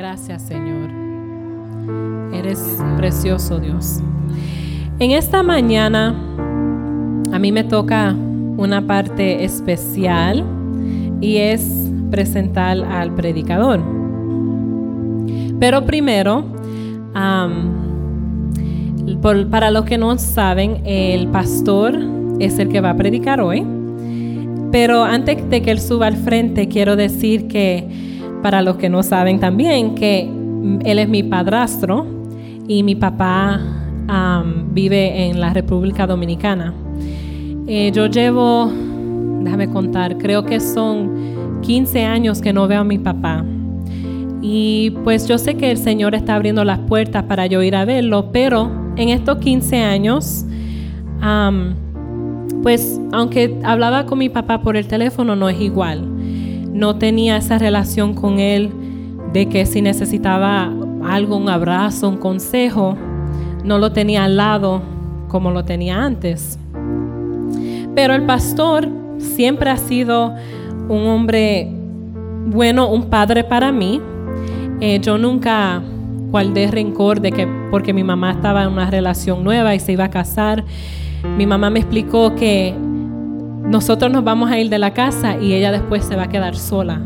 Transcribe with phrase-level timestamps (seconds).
[0.00, 0.88] Gracias, Señor.
[2.32, 2.58] Eres
[2.96, 4.00] precioso, Dios.
[4.98, 6.14] En esta mañana
[7.30, 8.16] a mí me toca
[8.56, 10.42] una parte especial
[11.20, 13.82] y es presentar al predicador.
[15.60, 16.46] Pero primero,
[19.50, 21.98] para los que no saben, el pastor
[22.38, 23.66] es el que va a predicar hoy.
[24.72, 28.08] Pero antes de que él suba al frente, quiero decir que,
[28.42, 30.28] para los que no saben también, que
[30.84, 32.06] él es mi padrastro
[32.66, 33.60] y mi papá
[34.72, 36.74] vive en la República Dominicana.
[37.66, 38.70] Eh, yo llevo,
[39.42, 43.44] déjame contar, creo que son 15 años que no veo a mi papá.
[44.42, 47.84] Y pues yo sé que el Señor está abriendo las puertas para yo ir a
[47.84, 50.46] verlo, pero en estos 15 años,
[52.62, 56.08] pues aunque hablaba con mi papá por el teléfono, no es igual.
[56.72, 58.70] No tenía esa relación con él
[59.32, 60.72] de que si necesitaba
[61.04, 62.96] algo, un abrazo, un consejo,
[63.64, 64.82] no lo tenía al lado
[65.28, 66.58] como lo tenía antes.
[67.94, 70.34] Pero el pastor siempre ha sido
[70.88, 71.68] un hombre
[72.46, 74.00] bueno, un padre para mí.
[74.80, 75.82] Eh, yo nunca
[76.30, 80.04] guardé rencor de que porque mi mamá estaba en una relación nueva y se iba
[80.04, 80.64] a casar,
[81.36, 82.74] mi mamá me explicó que
[83.70, 86.56] nosotros nos vamos a ir de la casa y ella después se va a quedar
[86.56, 87.00] sola.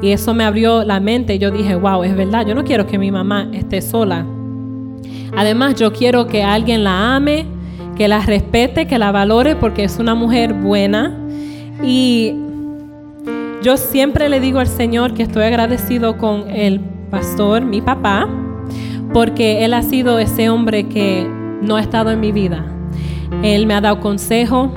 [0.00, 1.40] Y eso me abrió la mente.
[1.40, 4.24] Yo dije, wow, es verdad, yo no quiero que mi mamá esté sola.
[5.36, 7.44] Además, yo quiero que alguien la ame,
[7.96, 11.12] que la respete, que la valore porque es una mujer buena.
[11.82, 12.32] Y
[13.62, 16.78] yo siempre le digo al Señor que estoy agradecido con el
[17.10, 18.28] pastor, mi papá,
[19.12, 21.28] porque él ha sido ese hombre que
[21.62, 22.64] no ha estado en mi vida.
[23.42, 24.72] Él me ha dado consejo,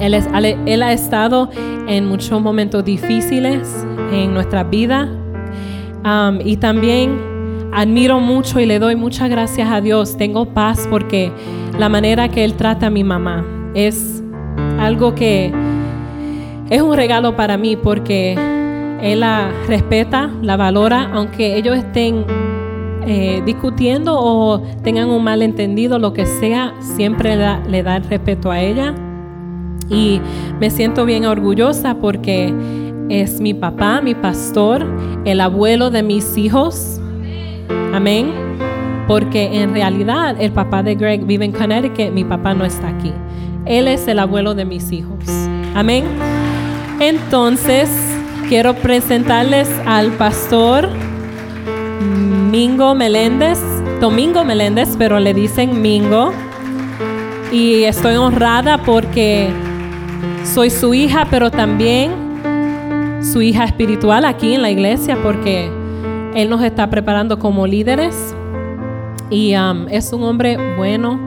[0.00, 0.14] él,
[0.66, 1.50] él ha estado
[1.86, 5.08] en muchos momentos difíciles en nuestra vida
[6.04, 7.30] um, y también
[7.72, 10.16] admiro mucho y le doy muchas gracias a Dios.
[10.16, 11.30] Tengo paz porque
[11.78, 13.44] la manera que Él trata a mi mamá
[13.74, 14.22] es
[14.78, 15.52] algo que
[16.68, 18.34] es un regalo para mí porque
[19.02, 22.24] Él la respeta, la valora, aunque ellos estén
[23.06, 28.60] eh, discutiendo o tengan un malentendido, lo que sea, siempre le da el respeto a
[28.60, 28.94] ella.
[29.90, 30.20] Y
[30.60, 32.54] me siento bien orgullosa porque
[33.08, 34.86] es mi papá, mi pastor,
[35.24, 37.00] el abuelo de mis hijos.
[37.92, 38.30] Amén.
[39.08, 43.12] Porque en realidad el papá de Greg vive en Connecticut, mi papá no está aquí.
[43.66, 45.24] Él es el abuelo de mis hijos.
[45.74, 46.04] Amén.
[47.00, 47.90] Entonces,
[48.48, 50.88] quiero presentarles al pastor
[52.50, 53.58] Mingo Meléndez,
[54.00, 56.32] Domingo Meléndez, pero le dicen Mingo.
[57.52, 59.50] Y estoy honrada porque
[60.44, 62.12] soy su hija, pero también
[63.22, 65.70] su hija espiritual aquí en la iglesia, porque
[66.34, 68.34] él nos está preparando como líderes.
[69.30, 71.20] Y um, es un hombre bueno,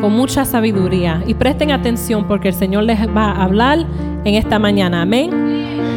[0.00, 1.22] con mucha sabiduría.
[1.26, 3.86] Y presten atención porque el Señor les va a hablar
[4.24, 5.02] en esta mañana.
[5.02, 5.89] Amén.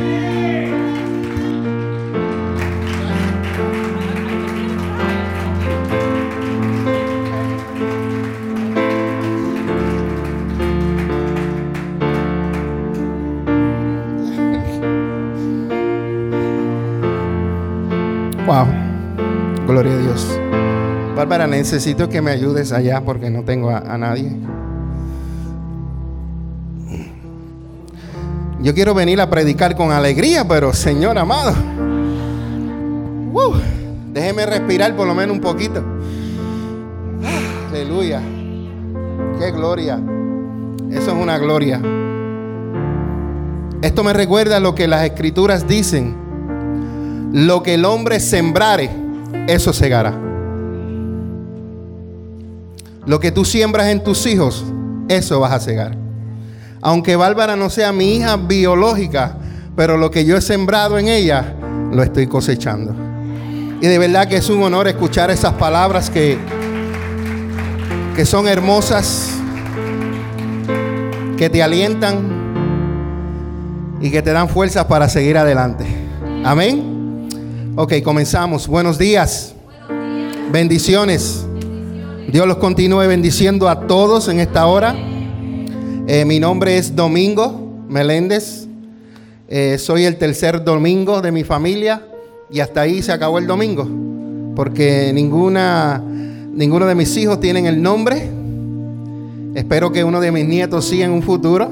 [21.63, 24.29] Necesito que me ayudes allá porque no tengo a, nadie.
[28.59, 31.53] Yo quiero venir a predicar con alegría, pero Señor amado,
[34.11, 35.81] déjeme respirar por lo menos un poquito.
[37.69, 38.21] Aleluya.
[39.39, 40.01] Qué gloria.
[40.91, 41.81] Eso es una gloria.
[43.81, 46.13] Esto me recuerda lo que las escrituras dicen.
[47.31, 48.89] Lo que el hombre sembrare
[49.47, 50.32] eso segará.
[53.05, 54.63] Lo que tú siembras en tus hijos,
[55.09, 55.97] eso vas a cegar.
[56.81, 59.37] Aunque Bárbara no sea mi hija biológica,
[59.75, 61.55] pero lo que yo he sembrado en ella,
[61.91, 62.95] lo estoy cosechando.
[63.81, 66.37] Y de verdad que es un honor escuchar esas palabras que,
[68.15, 69.29] que son hermosas,
[71.37, 72.43] que te alientan
[73.99, 75.85] y que te dan fuerzas para seguir adelante.
[76.45, 77.27] Amén.
[77.75, 78.67] Ok, comenzamos.
[78.67, 79.53] Buenos días.
[80.51, 81.42] Bendiciones.
[82.31, 84.95] Dios los continúe bendiciendo a todos en esta hora.
[86.07, 88.67] Eh, mi nombre es Domingo Meléndez.
[89.47, 92.07] Eh, soy el tercer domingo de mi familia
[92.49, 93.87] y hasta ahí se acabó el domingo.
[94.55, 98.29] Porque ninguna, ninguno de mis hijos tienen el nombre.
[99.53, 101.69] Espero que uno de mis nietos sí en un futuro.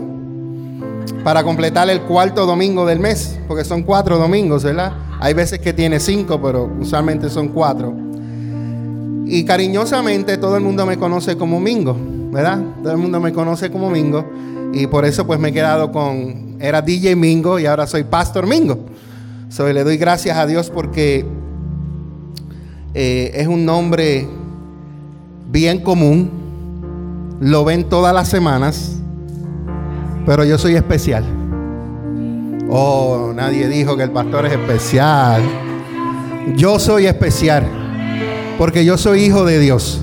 [1.24, 3.40] Para completar el cuarto domingo del mes.
[3.48, 4.94] Porque son cuatro domingos, ¿verdad?
[5.20, 8.01] Hay veces que tiene cinco, pero usualmente son cuatro.
[9.32, 11.96] Y cariñosamente todo el mundo me conoce como Mingo,
[12.34, 12.62] ¿verdad?
[12.84, 14.30] Todo el mundo me conoce como Mingo.
[14.74, 18.46] Y por eso pues me he quedado con, era DJ Mingo y ahora soy Pastor
[18.46, 18.78] Mingo.
[19.48, 21.26] So, le doy gracias a Dios porque
[22.94, 24.28] eh, es un nombre
[25.50, 26.30] bien común.
[27.40, 28.98] Lo ven todas las semanas.
[30.26, 31.24] Pero yo soy especial.
[32.70, 35.42] Oh, nadie dijo que el pastor es especial.
[36.58, 37.81] Yo soy especial.
[38.58, 40.02] Porque yo soy hijo de Dios.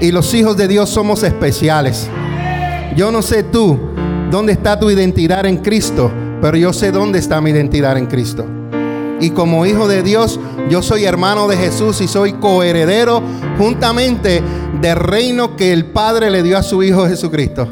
[0.00, 2.08] Y los hijos de Dios somos especiales.
[2.96, 3.78] Yo no sé tú
[4.30, 8.46] dónde está tu identidad en Cristo, pero yo sé dónde está mi identidad en Cristo.
[9.20, 10.38] Y como hijo de Dios,
[10.68, 13.22] yo soy hermano de Jesús y soy coheredero
[13.58, 14.42] juntamente
[14.80, 17.68] del reino que el Padre le dio a su Hijo Jesucristo.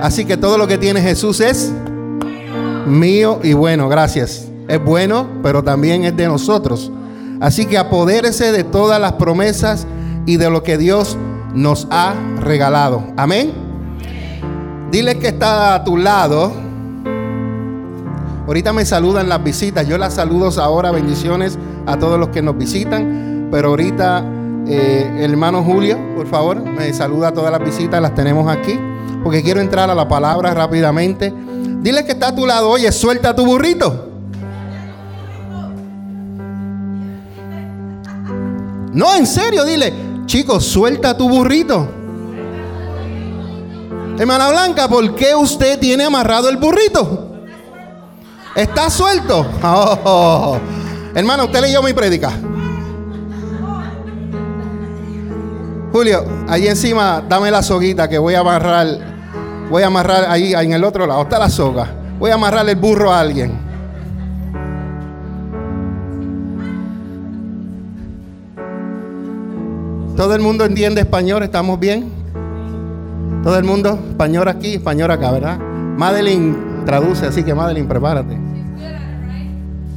[0.00, 1.72] Así que todo lo que tiene Jesús es
[2.86, 4.48] mío y bueno, gracias.
[4.66, 6.90] Es bueno, pero también es de nosotros.
[7.42, 9.88] Así que apodérese de todas las promesas
[10.26, 11.18] y de lo que Dios
[11.54, 13.02] nos ha regalado.
[13.16, 13.52] Amén.
[14.92, 16.52] Dile que está a tu lado.
[18.46, 19.88] Ahorita me saludan las visitas.
[19.88, 20.92] Yo las saludo ahora.
[20.92, 23.48] Bendiciones a todos los que nos visitan.
[23.50, 24.24] Pero ahorita
[24.68, 28.00] eh, hermano Julio, por favor, me saluda a todas las visitas.
[28.00, 28.78] Las tenemos aquí
[29.24, 31.34] porque quiero entrar a la palabra rápidamente.
[31.80, 34.11] Dile que está a tu lado, oye, suelta tu burrito.
[38.92, 39.92] No, en serio, dile,
[40.26, 41.88] chicos, suelta tu burrito.
[44.18, 47.44] Hermana Blanca, ¿por qué usted tiene amarrado el burrito?
[48.54, 49.46] ¿Está suelto?
[49.62, 50.58] Oh.
[51.14, 52.32] Hermano, usted leyó mi prédica.
[55.92, 59.12] Julio, ahí encima, dame la soguita que voy a amarrar
[59.72, 61.88] Voy a amarrar ahí, en el otro lado, está la soga.
[62.18, 63.58] Voy a amarrar el burro a alguien.
[70.22, 71.42] ¿Todo el mundo entiende español?
[71.42, 72.08] ¿Estamos bien?
[73.42, 73.98] ¿Todo el mundo?
[74.10, 75.58] Español aquí, español acá, ¿verdad?
[75.58, 78.38] Madeline traduce, así que Madeline, prepárate.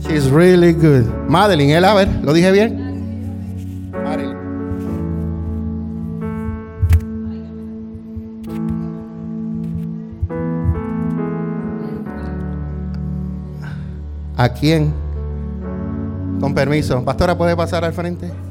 [0.02, 1.04] She's really good.
[1.28, 3.14] Madeline, él, a ver, ¿lo dije bien?
[14.36, 14.92] ¿A quién?
[16.40, 17.06] Con permiso.
[17.06, 18.45] Pastora, ¿puede pasar al frente?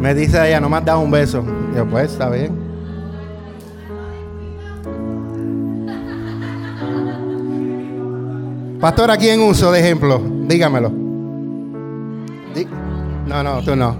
[0.00, 1.42] Me dice ella, no me has dado un beso.
[1.74, 2.52] Yo, pues, está bien.
[8.80, 10.20] Pastora, ¿a quién uso de ejemplo?
[10.46, 10.90] Dígamelo.
[13.26, 13.96] No, no, tú no.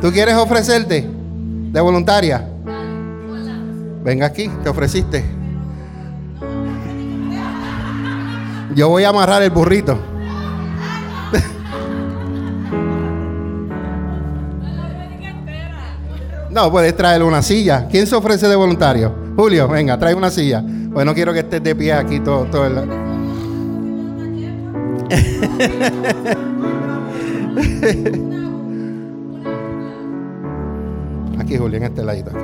[0.00, 2.48] ¿Tú quieres ofrecerte de voluntaria?
[4.02, 5.24] Venga aquí, te ofreciste.
[8.74, 10.15] Yo voy a amarrar el burrito.
[16.56, 17.86] No, puedes traer una silla.
[17.86, 19.14] ¿Quién se ofrece de voluntario?
[19.36, 20.64] Julio, venga, trae una silla.
[20.90, 22.78] Pues no quiero que estés de pie aquí todo, todo el...
[31.38, 32.38] aquí, Julián, este ladito aquí.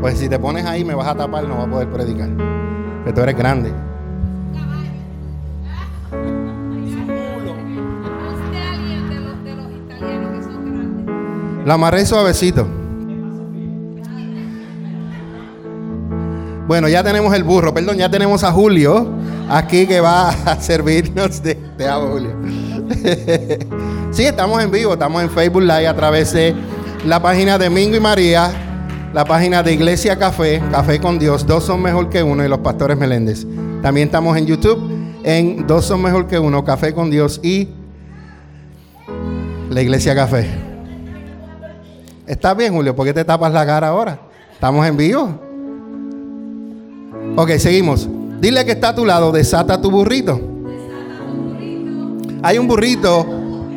[0.00, 2.30] Pues si te pones ahí me vas a tapar, no vas a poder predicar.
[3.04, 3.89] Pero tú eres grande.
[11.70, 12.66] La amarré suavecito.
[16.66, 19.08] Bueno, ya tenemos el burro, perdón, ya tenemos a Julio
[19.48, 22.32] aquí que va a servirnos de, te amo, Julio.
[24.10, 26.56] sí, estamos en vivo, estamos en Facebook Live a través de
[27.06, 28.50] la página de Mingo y María,
[29.14, 32.58] la página de Iglesia Café, Café con Dios, dos son mejor que uno y los
[32.58, 33.46] pastores Meléndez.
[33.80, 34.90] También estamos en YouTube
[35.22, 37.68] en Dos son mejor que uno, Café con Dios y
[39.70, 40.59] la Iglesia Café.
[42.30, 42.94] ¿Está bien, Julio?
[42.94, 44.20] ¿Por qué te tapas la cara ahora?
[44.52, 45.34] Estamos en vivo.
[47.34, 48.08] Ok, seguimos.
[48.40, 50.40] Dile que está a tu lado, desata tu burrito.
[52.40, 53.26] Hay un burrito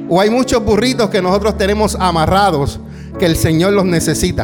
[0.08, 2.80] o hay muchos burritos que nosotros tenemos amarrados
[3.18, 4.44] que el Señor los necesita.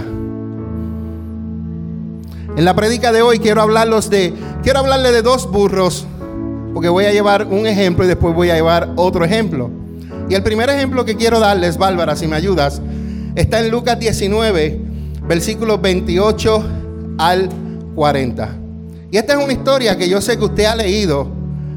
[2.57, 6.07] En la prédica de hoy quiero hablarlos de quiero hablarle de dos burros
[6.73, 9.69] porque voy a llevar un ejemplo y después voy a llevar otro ejemplo.
[10.29, 12.81] Y el primer ejemplo que quiero darles, Bárbara, si me ayudas,
[13.39, 14.79] está en Lucas 19,
[15.25, 16.65] versículos 28
[17.17, 17.49] al
[17.95, 18.57] 40.
[19.11, 21.25] Y esta es una historia que yo sé que usted ha leído,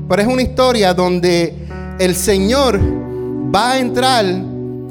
[0.09, 1.54] pero es una historia donde
[2.00, 2.81] el Señor
[3.54, 4.25] va a entrar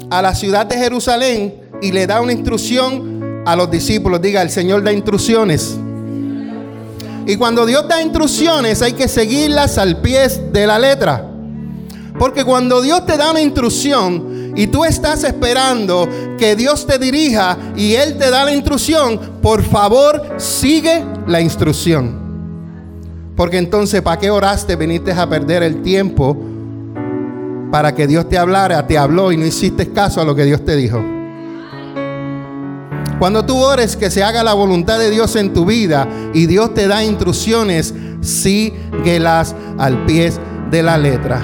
[0.08, 4.22] a la ciudad de Jerusalén y le da una instrucción a los discípulos.
[4.22, 5.76] Diga, el Señor da instrucciones.
[7.26, 11.28] Y cuando Dios da instrucciones hay que seguirlas al pie de la letra.
[12.18, 17.56] Porque cuando Dios te da una instrucción y tú estás esperando que Dios te dirija
[17.76, 22.20] y Él te da la instrucción, por favor sigue la instrucción.
[23.36, 24.76] Porque entonces, ¿para qué oraste?
[24.76, 26.36] Viniste a perder el tiempo
[27.70, 30.64] para que Dios te hablara, te habló y no hiciste caso a lo que Dios
[30.64, 31.02] te dijo.
[33.18, 36.74] Cuando tú ores que se haga la voluntad de Dios en tu vida y Dios
[36.74, 40.32] te da instrucciones, síguelas al pie
[40.70, 41.40] de la letra.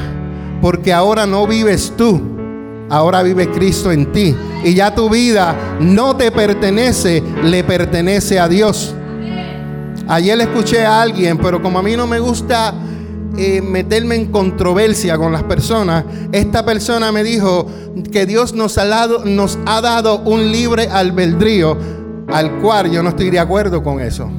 [0.61, 2.21] Porque ahora no vives tú,
[2.89, 4.35] ahora vive Cristo en ti.
[4.65, 8.95] Y ya tu vida no te pertenece, le pertenece a Dios.
[10.09, 12.75] Ayer escuché a alguien, pero como a mí no me gusta
[13.37, 17.67] eh, meterme en controversia con las personas, esta persona me dijo
[18.11, 21.77] que Dios nos ha, dado, nos ha dado un libre albedrío
[22.33, 24.31] al cual yo no estoy de acuerdo con eso.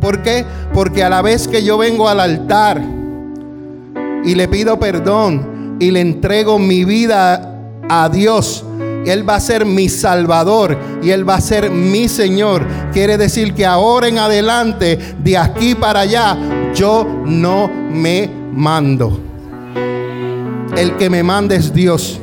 [0.00, 0.44] ¿Por qué?
[0.74, 2.82] Porque a la vez que yo vengo al altar
[4.24, 7.50] y le pido perdón y le entrego mi vida
[7.88, 8.64] a Dios,
[9.06, 12.66] él va a ser mi Salvador y Él va a ser mi Señor.
[12.92, 16.36] Quiere decir que ahora en adelante, de aquí para allá,
[16.74, 19.20] yo no me mando.
[20.76, 22.18] El que me manda es Dios.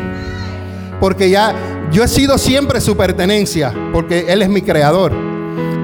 [0.99, 1.55] Porque ya
[1.91, 5.13] yo he sido siempre su pertenencia, porque Él es mi creador.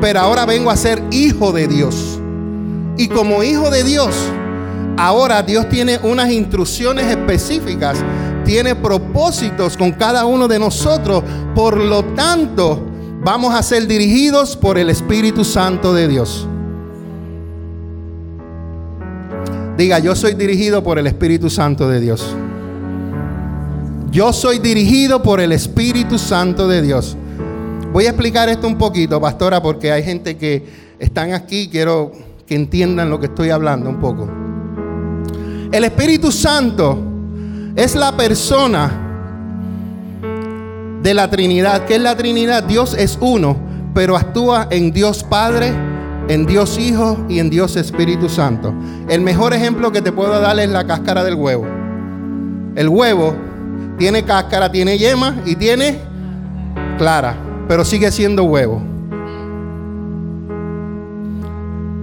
[0.01, 2.19] Pero ahora vengo a ser hijo de Dios.
[2.97, 4.15] Y como hijo de Dios,
[4.97, 8.03] ahora Dios tiene unas instrucciones específicas,
[8.43, 11.23] tiene propósitos con cada uno de nosotros.
[11.55, 12.81] Por lo tanto,
[13.21, 16.47] vamos a ser dirigidos por el Espíritu Santo de Dios.
[19.77, 22.35] Diga, yo soy dirigido por el Espíritu Santo de Dios.
[24.09, 27.15] Yo soy dirigido por el Espíritu Santo de Dios.
[27.93, 30.65] Voy a explicar esto un poquito, pastora, porque hay gente que
[30.97, 32.11] están aquí, quiero
[32.47, 34.46] que entiendan lo que estoy hablando un poco.
[35.71, 36.97] El Espíritu Santo
[37.75, 38.89] es la persona
[41.03, 41.85] de la Trinidad.
[41.85, 42.63] ¿Qué es la Trinidad?
[42.63, 43.57] Dios es uno,
[43.93, 45.73] pero actúa en Dios Padre,
[46.29, 48.73] en Dios Hijo y en Dios Espíritu Santo.
[49.09, 51.65] El mejor ejemplo que te puedo dar es la cáscara del huevo.
[52.75, 53.35] El huevo
[53.97, 55.99] tiene cáscara, tiene yema y tiene
[56.97, 57.35] clara,
[57.67, 58.81] pero sigue siendo huevo.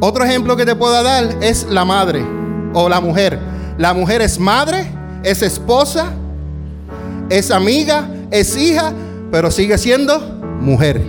[0.01, 2.23] Otro ejemplo que te puedo dar es la madre
[2.75, 3.54] o la mujer.
[3.79, 4.87] La mujer es madre,
[5.25, 6.13] es esposa,
[7.29, 8.93] es amiga, es hija,
[9.33, 10.21] pero sigue siendo
[10.61, 11.01] mujer.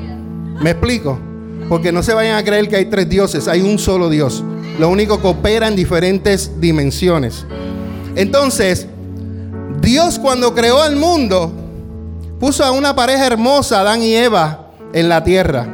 [0.61, 1.19] ¿Me explico?
[1.69, 4.43] Porque no se vayan a creer que hay tres dioses, hay un solo Dios.
[4.79, 7.45] Lo único que opera en diferentes dimensiones.
[8.15, 8.87] Entonces,
[9.81, 11.51] Dios cuando creó al mundo,
[12.39, 15.67] puso a una pareja hermosa, Adán y Eva, en la tierra.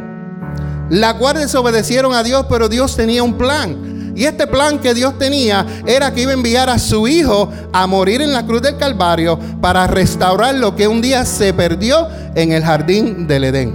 [0.89, 3.90] La cual desobedecieron a Dios, pero Dios tenía un plan.
[4.15, 7.87] Y este plan que Dios tenía era que iba a enviar a su hijo a
[7.87, 12.51] morir en la cruz del Calvario para restaurar lo que un día se perdió en
[12.51, 13.73] el jardín del Edén.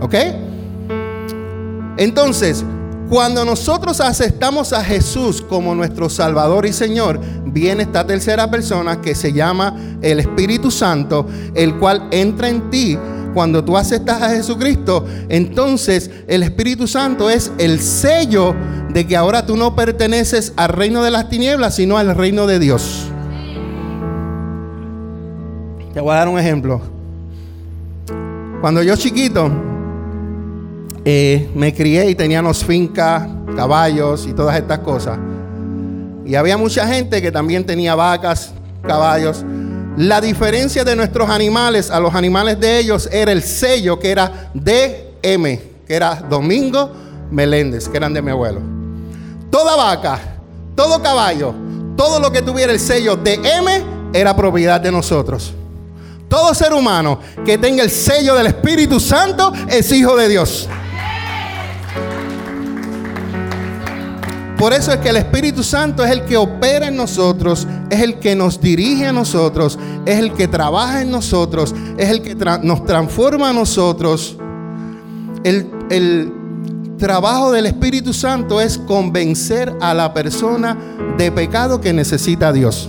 [0.00, 0.14] ¿Ok?
[1.96, 2.64] Entonces,
[3.12, 9.14] cuando nosotros aceptamos a Jesús como nuestro Salvador y Señor, viene esta tercera persona que
[9.14, 12.98] se llama el Espíritu Santo, el cual entra en ti.
[13.34, 18.54] Cuando tú aceptas a Jesucristo, entonces el Espíritu Santo es el sello
[18.92, 22.58] de que ahora tú no perteneces al reino de las tinieblas, sino al reino de
[22.58, 23.06] Dios.
[25.94, 26.80] Te voy a dar un ejemplo.
[28.60, 29.50] Cuando yo chiquito,
[31.04, 35.18] eh, me crié y teníamos fincas, caballos y todas estas cosas.
[36.24, 39.44] Y había mucha gente que también tenía vacas, caballos.
[39.96, 44.50] La diferencia de nuestros animales a los animales de ellos era el sello que era
[44.54, 46.90] DM, que era Domingo
[47.30, 48.60] Meléndez, que eran de mi abuelo.
[49.50, 50.18] Toda vaca,
[50.74, 51.54] todo caballo,
[51.94, 55.52] todo lo que tuviera el sello DM era propiedad de nosotros.
[56.26, 60.68] Todo ser humano que tenga el sello del Espíritu Santo es hijo de Dios.
[64.62, 68.20] Por eso es que el Espíritu Santo es el que opera en nosotros, es el
[68.20, 69.76] que nos dirige a nosotros,
[70.06, 74.36] es el que trabaja en nosotros, es el que nos transforma a nosotros.
[75.42, 76.32] El,
[76.96, 80.78] trabajo del Espíritu Santo es convencer a la persona
[81.18, 82.88] de pecado que necesita a Dios.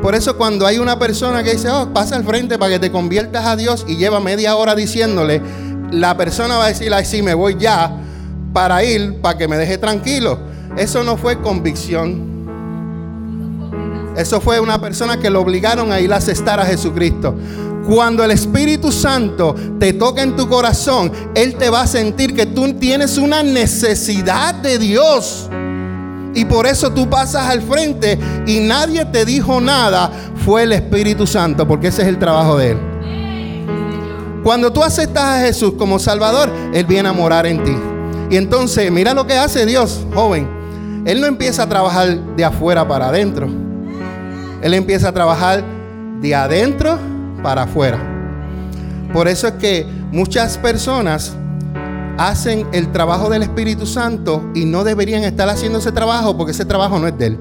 [0.00, 2.90] Por eso cuando hay una persona que dice, oh, pasa al frente para que te
[2.90, 5.42] conviertas a Dios y lleva media hora diciéndole,
[5.90, 8.04] la persona va a decir, ay, sí, me voy ya
[8.56, 10.38] para ir, para que me deje tranquilo.
[10.78, 12.22] Eso no fue convicción.
[14.16, 17.34] Eso fue una persona que lo obligaron a ir a asestar a Jesucristo.
[17.86, 22.46] Cuando el Espíritu Santo te toca en tu corazón, Él te va a sentir que
[22.46, 25.50] tú tienes una necesidad de Dios.
[26.34, 30.10] Y por eso tú pasas al frente y nadie te dijo nada.
[30.46, 32.78] Fue el Espíritu Santo, porque ese es el trabajo de Él.
[34.42, 37.76] Cuando tú aceptas a Jesús como Salvador, Él viene a morar en ti.
[38.30, 40.48] Y entonces, mira lo que hace Dios, joven.
[41.06, 43.48] Él no empieza a trabajar de afuera para adentro.
[44.62, 45.62] Él empieza a trabajar
[46.20, 46.98] de adentro
[47.42, 47.98] para afuera.
[49.12, 51.34] Por eso es que muchas personas
[52.18, 56.64] hacen el trabajo del Espíritu Santo y no deberían estar haciendo ese trabajo porque ese
[56.64, 57.38] trabajo no es de Él.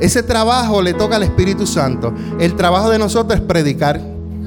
[0.00, 2.12] Ese trabajo le toca al Espíritu Santo.
[2.40, 4.00] El trabajo de nosotros es predicar,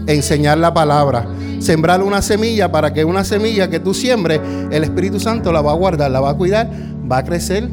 [0.08, 1.28] enseñar la palabra,
[1.60, 4.40] sembrar una semilla para que una semilla que tú siembres,
[4.72, 6.70] el Espíritu Santo la va a guardar, la va a cuidar,
[7.10, 7.70] va a crecer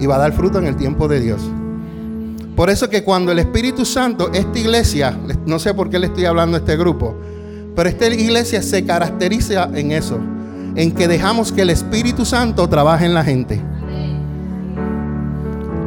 [0.00, 1.40] y va a dar fruto en el tiempo de Dios.
[2.56, 5.16] Por eso que cuando el Espíritu Santo, esta iglesia,
[5.46, 7.16] no sé por qué le estoy hablando a este grupo,
[7.76, 10.18] pero esta iglesia se caracteriza en eso,
[10.74, 13.62] en que dejamos que el Espíritu Santo trabaje en la gente.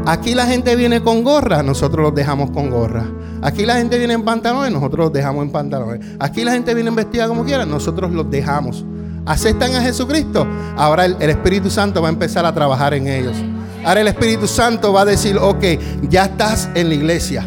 [0.06, 3.06] Aquí la gente viene con gorra, nosotros los dejamos con gorra.
[3.42, 6.06] Aquí la gente viene en pantalones, nosotros los dejamos en pantalones.
[6.20, 8.86] Aquí la gente viene vestida como quiera, nosotros los dejamos.
[9.26, 10.48] ¿Aceptan a Jesucristo?
[10.76, 13.36] Ahora el, el Espíritu Santo va a empezar a trabajar en ellos.
[13.84, 15.64] Ahora el Espíritu Santo va a decir, ok,
[16.10, 17.46] ya estás en la iglesia.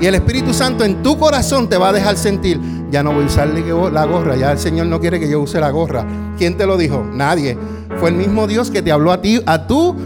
[0.00, 3.24] Y el Espíritu Santo en tu corazón te va a dejar sentir, ya no voy
[3.24, 6.06] a usar la gorra, ya el Señor no quiere que yo use la gorra.
[6.36, 7.04] ¿Quién te lo dijo?
[7.12, 7.56] Nadie.
[7.98, 9.96] Fue el mismo Dios que te habló a ti, a tu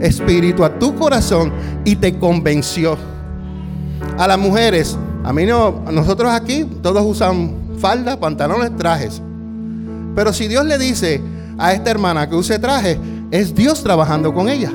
[0.00, 1.52] espíritu, a tu corazón
[1.84, 2.96] y te convenció.
[4.18, 9.20] A las mujeres, a mí no, nosotros aquí todos usan falda, pantalones, trajes.
[10.14, 11.20] Pero si Dios le dice
[11.58, 12.98] a esta hermana que use traje,
[13.30, 14.72] es Dios trabajando con ella.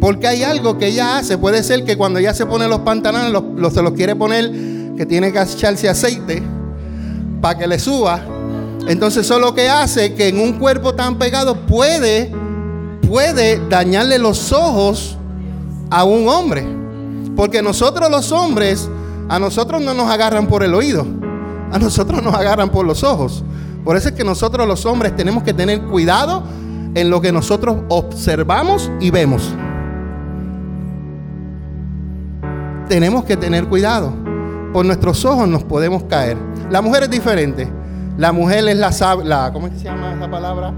[0.00, 1.38] Porque hay algo que ella hace.
[1.38, 4.50] Puede ser que cuando ella se pone los pantalones, los, se los quiere poner,
[4.96, 6.42] que tiene que echarse aceite
[7.40, 8.20] para que le suba.
[8.86, 12.32] Entonces eso lo que hace que en un cuerpo tan pegado puede,
[13.08, 15.16] puede dañarle los ojos
[15.90, 16.66] a un hombre.
[17.38, 18.90] Porque nosotros los hombres,
[19.28, 21.06] a nosotros no nos agarran por el oído,
[21.70, 23.44] a nosotros nos agarran por los ojos.
[23.84, 26.42] Por eso es que nosotros los hombres tenemos que tener cuidado
[26.96, 29.54] en lo que nosotros observamos y vemos.
[32.88, 34.12] Tenemos que tener cuidado.
[34.72, 36.36] Por nuestros ojos nos podemos caer.
[36.70, 37.72] La mujer es diferente.
[38.16, 38.90] La mujer es la,
[39.22, 40.74] la ¿cómo es que se llama esa palabra?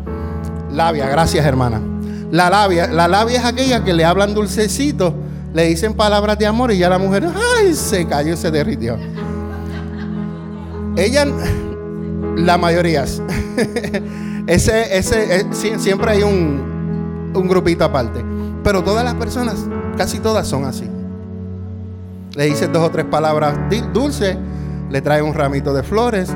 [0.70, 1.80] Labia, gracias hermana.
[2.30, 5.14] La labia, la labia es aquella que le hablan dulcecito,
[5.52, 7.26] le dicen palabras de amor y ya la mujer,
[7.58, 8.96] ay, se cayó, se derritió.
[10.96, 11.26] Ella,
[12.36, 13.04] la mayoría.
[14.46, 18.24] Eh, siempre hay un, un grupito aparte.
[18.64, 20.88] Pero todas las personas, casi todas son así.
[22.34, 23.56] Le dices dos o tres palabras
[23.92, 24.36] dulces,
[24.90, 26.30] le trae un ramito de flores,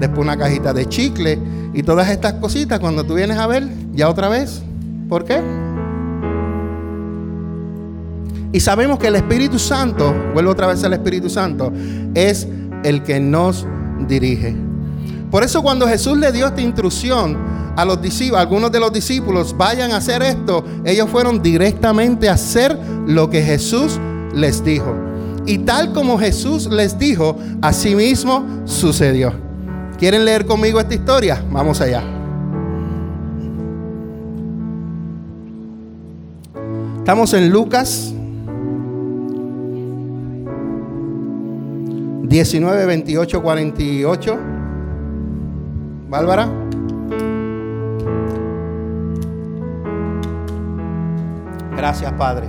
[0.00, 1.38] después una cajita de chicle
[1.72, 4.62] y todas estas cositas cuando tú vienes a ver, ya otra vez.
[5.08, 5.40] ¿Por qué?
[8.52, 11.72] Y sabemos que el Espíritu Santo, vuelvo otra vez al Espíritu Santo,
[12.14, 12.48] es
[12.82, 13.66] el que nos
[14.08, 14.56] dirige.
[15.30, 17.36] Por eso cuando Jesús le dio esta instrucción
[17.76, 22.32] a los discípulos, algunos de los discípulos, vayan a hacer esto, ellos fueron directamente a
[22.32, 24.00] hacer lo que Jesús
[24.34, 24.96] les dijo.
[25.46, 29.32] Y tal como Jesús les dijo, así mismo sucedió.
[29.96, 31.44] ¿Quieren leer conmigo esta historia?
[31.52, 32.02] Vamos allá.
[36.98, 38.14] Estamos en Lucas
[42.30, 44.38] 19, 28, 48.
[46.08, 46.48] Bárbara.
[51.76, 52.46] Gracias, Padre.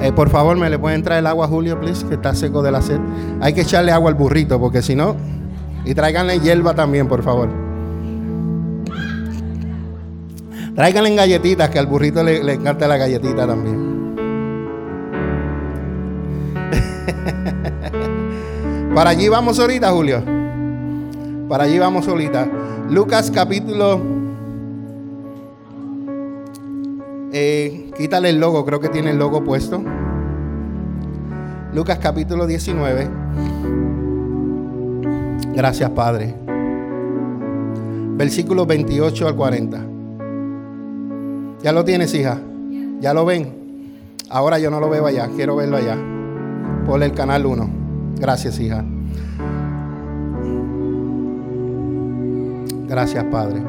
[0.00, 2.62] Eh, por favor, me le pueden traer el agua a Julio, please, que está seco
[2.62, 2.98] de la sed.
[3.42, 5.16] Hay que echarle agua al burrito, porque si no.
[5.84, 7.50] Y tráiganle hierba también, por favor.
[10.74, 13.95] Tráiganle galletitas, que al burrito le, le encanta la galletita también.
[18.94, 20.22] Para allí vamos ahorita, Julio.
[21.48, 22.48] Para allí vamos ahorita.
[22.90, 24.00] Lucas capítulo...
[27.32, 29.82] Eh, quítale el logo, creo que tiene el logo puesto.
[31.74, 33.08] Lucas capítulo 19.
[35.54, 36.34] Gracias, Padre.
[38.16, 39.84] Versículo 28 al 40.
[41.62, 42.40] ¿Ya lo tienes, hija?
[43.00, 43.52] ¿Ya lo ven?
[44.30, 45.98] Ahora yo no lo veo allá, quiero verlo allá.
[46.86, 47.68] Por el canal 1.
[48.18, 48.84] Gracias, hija.
[52.88, 53.60] Gracias, Padre.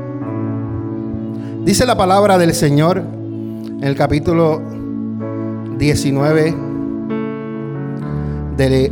[1.65, 4.61] Dice la palabra del Señor en el capítulo
[5.77, 6.55] 19,
[8.55, 8.91] del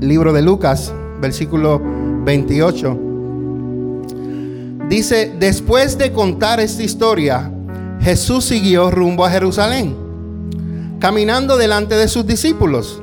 [0.00, 1.80] libro de Lucas, versículo
[2.24, 2.98] 28.
[4.88, 7.50] Dice, después de contar esta historia,
[8.00, 9.96] Jesús siguió rumbo a Jerusalén,
[10.98, 13.00] caminando delante de sus discípulos.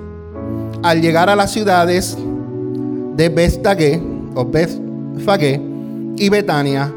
[0.83, 2.17] Al llegar a las ciudades
[3.15, 4.01] de Bestagé
[4.35, 4.51] o
[6.17, 6.93] y Betania,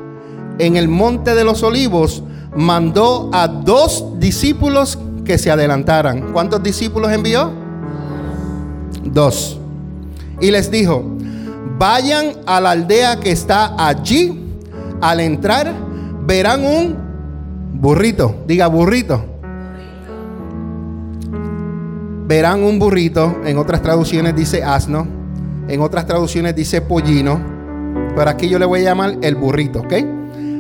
[0.59, 2.23] en el monte de los olivos,
[2.57, 6.33] mandó a dos discípulos que se adelantaran.
[6.33, 7.53] ¿Cuántos discípulos envió?
[9.05, 9.59] Dos.
[10.41, 11.05] Y les dijo,
[11.79, 14.45] vayan a la aldea que está allí.
[15.01, 15.73] Al entrar,
[16.27, 16.97] verán un
[17.75, 18.35] burrito.
[18.47, 19.38] Diga burrito.
[22.29, 23.41] Verán un burrito.
[23.47, 25.07] En otras traducciones dice asno.
[25.67, 27.41] En otras traducciones dice pollino.
[28.15, 29.95] Pero aquí yo le voy a llamar el burrito, ¿ok?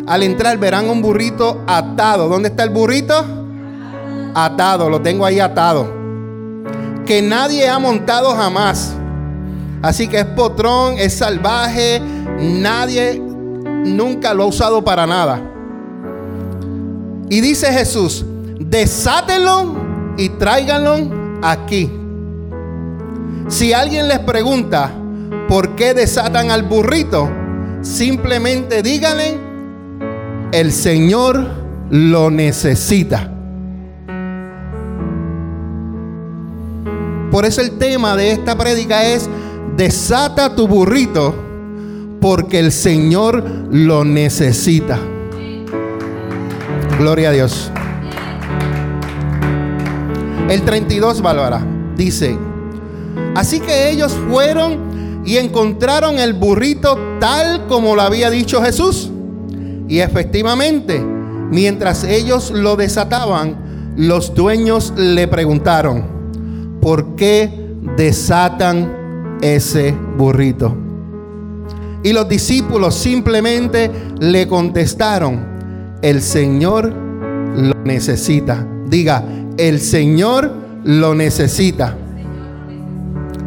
[0.07, 2.27] Al entrar verán un burrito atado.
[2.31, 3.23] ¿Dónde está el burrito?
[4.35, 5.93] Atado, lo tengo ahí atado.
[7.05, 8.95] Que nadie ha montado jamás.
[9.83, 12.01] Así que es potrón, es salvaje.
[12.41, 15.39] Nadie nunca lo ha usado para nada.
[17.29, 18.25] Y dice Jesús,
[18.59, 19.75] desátenlo
[20.17, 21.91] y tráiganlo aquí.
[23.49, 24.93] Si alguien les pregunta
[25.49, 27.29] por qué desatan al burrito,
[27.83, 29.39] simplemente díganle,
[30.53, 31.47] el Señor
[31.91, 33.33] lo necesita.
[37.31, 39.29] Por eso el tema de esta prédica es,
[39.77, 41.35] desata tu burrito
[42.21, 44.99] porque el Señor lo necesita.
[46.99, 47.71] Gloria a Dios.
[50.49, 51.65] El 32, Bárbara,
[51.97, 52.39] dice,
[53.35, 59.11] así que ellos fueron y encontraron el burrito tal como lo había dicho Jesús.
[59.89, 60.99] Y efectivamente,
[61.51, 66.05] mientras ellos lo desataban, los dueños le preguntaron,
[66.81, 67.51] ¿por qué
[67.97, 70.75] desatan ese burrito?
[72.03, 75.45] Y los discípulos simplemente le contestaron,
[76.01, 76.91] el Señor
[77.55, 78.67] lo necesita.
[78.87, 79.25] Diga,
[79.59, 80.51] el Señor
[80.85, 81.97] lo necesita.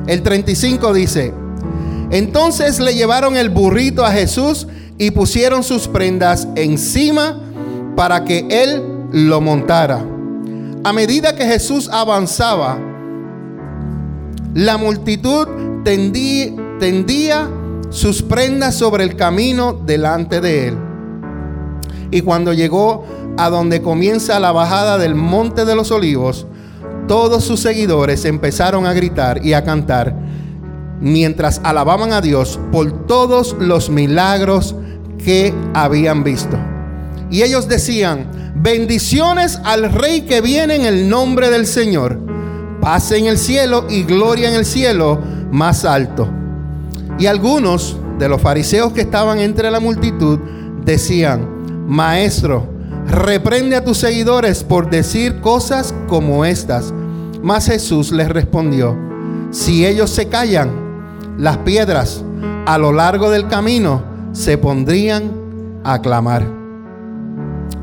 [0.06, 1.34] El 35 dice,
[2.12, 7.40] entonces le llevaron el burrito a Jesús y pusieron sus prendas encima
[7.96, 10.06] para que él lo montara.
[10.84, 12.78] A medida que Jesús avanzaba,
[14.54, 15.48] la multitud
[15.84, 17.50] tendía,
[17.90, 20.91] sus prendas sobre el camino delante de él.
[22.12, 23.06] Y cuando llegó
[23.38, 26.46] a donde comienza la bajada del monte de los olivos,
[27.08, 30.16] todos sus seguidores empezaron a gritar y a cantar
[31.02, 34.76] mientras alababan a Dios por todos los milagros
[35.18, 36.58] que habían visto.
[37.30, 42.20] Y ellos decían, bendiciones al rey que viene en el nombre del Señor,
[42.80, 45.20] paz en el cielo y gloria en el cielo
[45.52, 46.30] más alto.
[47.18, 50.40] Y algunos de los fariseos que estaban entre la multitud
[50.86, 51.51] decían,
[51.92, 52.70] maestro,
[53.06, 56.94] reprende a tus seguidores por decir cosas como estas.
[57.44, 58.98] Mas Jesús les respondió,
[59.52, 60.70] si ellos se callan,
[61.38, 62.24] las piedras
[62.66, 65.34] a lo largo del camino se pondrían
[65.84, 66.48] a clamar.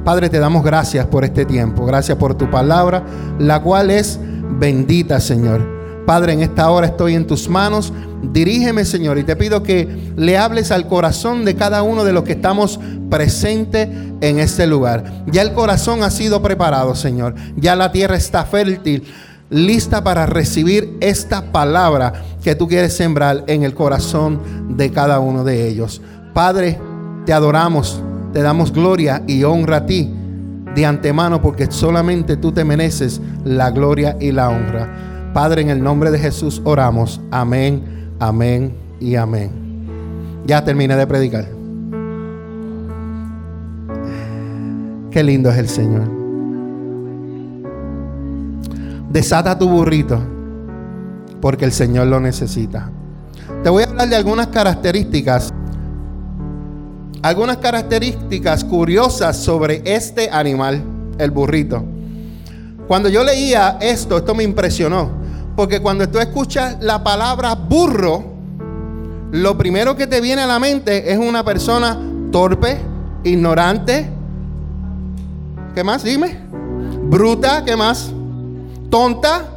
[0.04, 3.04] Padre, te damos gracias por este tiempo, gracias por tu palabra,
[3.38, 4.18] la cual es
[4.58, 5.77] bendita, Señor.
[6.08, 7.92] Padre, en esta hora estoy en tus manos.
[8.22, 12.24] Dirígeme, Señor, y te pido que le hables al corazón de cada uno de los
[12.24, 13.90] que estamos presentes
[14.22, 15.04] en este lugar.
[15.26, 17.34] Ya el corazón ha sido preparado, Señor.
[17.56, 19.04] Ya la tierra está fértil,
[19.50, 24.40] lista para recibir esta palabra que tú quieres sembrar en el corazón
[24.78, 26.00] de cada uno de ellos.
[26.32, 26.78] Padre,
[27.26, 28.00] te adoramos,
[28.32, 30.10] te damos gloria y honra a ti
[30.74, 35.17] de antemano porque solamente tú te mereces la gloria y la honra.
[35.32, 37.20] Padre, en el nombre de Jesús oramos.
[37.30, 39.50] Amén, amén y amén.
[40.46, 41.48] Ya terminé de predicar.
[45.10, 46.10] Qué lindo es el Señor.
[49.10, 50.20] Desata tu burrito
[51.40, 52.90] porque el Señor lo necesita.
[53.62, 55.52] Te voy a hablar de algunas características
[57.22, 60.82] algunas características curiosas sobre este animal,
[61.18, 61.84] el burrito.
[62.86, 65.10] Cuando yo leía esto, esto me impresionó,
[65.58, 68.22] porque cuando tú escuchas la palabra burro,
[69.32, 71.98] lo primero que te viene a la mente es una persona
[72.30, 72.78] torpe,
[73.24, 74.08] ignorante,
[75.74, 76.04] ¿qué más?
[76.04, 76.38] Dime.
[77.10, 78.12] Bruta, ¿qué más?
[78.88, 79.48] Tonta.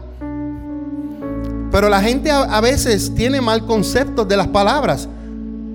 [1.72, 5.08] Pero la gente a, veces tiene mal concepto de las palabras,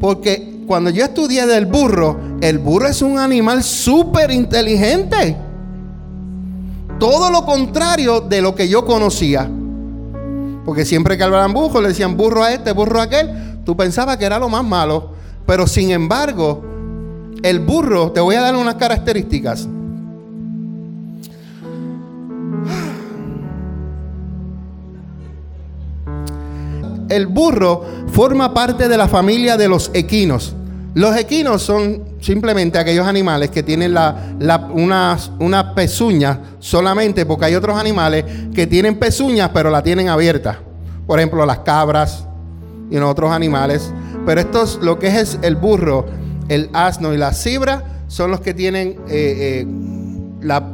[0.00, 5.36] porque cuando yo estudié del burro, el burro es un animal súper inteligente.
[6.98, 9.48] Todo lo contrario de lo que yo conocía.
[10.66, 13.62] Porque siempre que hablaban burro, le decían burro a este, burro a aquel.
[13.64, 15.12] Tú pensabas que era lo más malo.
[15.46, 16.64] Pero sin embargo,
[17.40, 19.68] el burro, te voy a dar unas características.
[27.08, 30.56] El burro forma parte de la familia de los equinos.
[30.96, 37.78] Los equinos son simplemente aquellos animales que tienen la, una, pezuña solamente porque hay otros
[37.78, 40.58] animales que tienen pezuñas pero la tienen abierta.
[41.06, 42.24] Por ejemplo, las cabras
[42.90, 43.92] y otros animales.
[44.24, 46.06] Pero estos, lo que es el burro,
[46.48, 49.66] el asno y la cibra, son los que tienen eh, eh,
[50.40, 50.66] la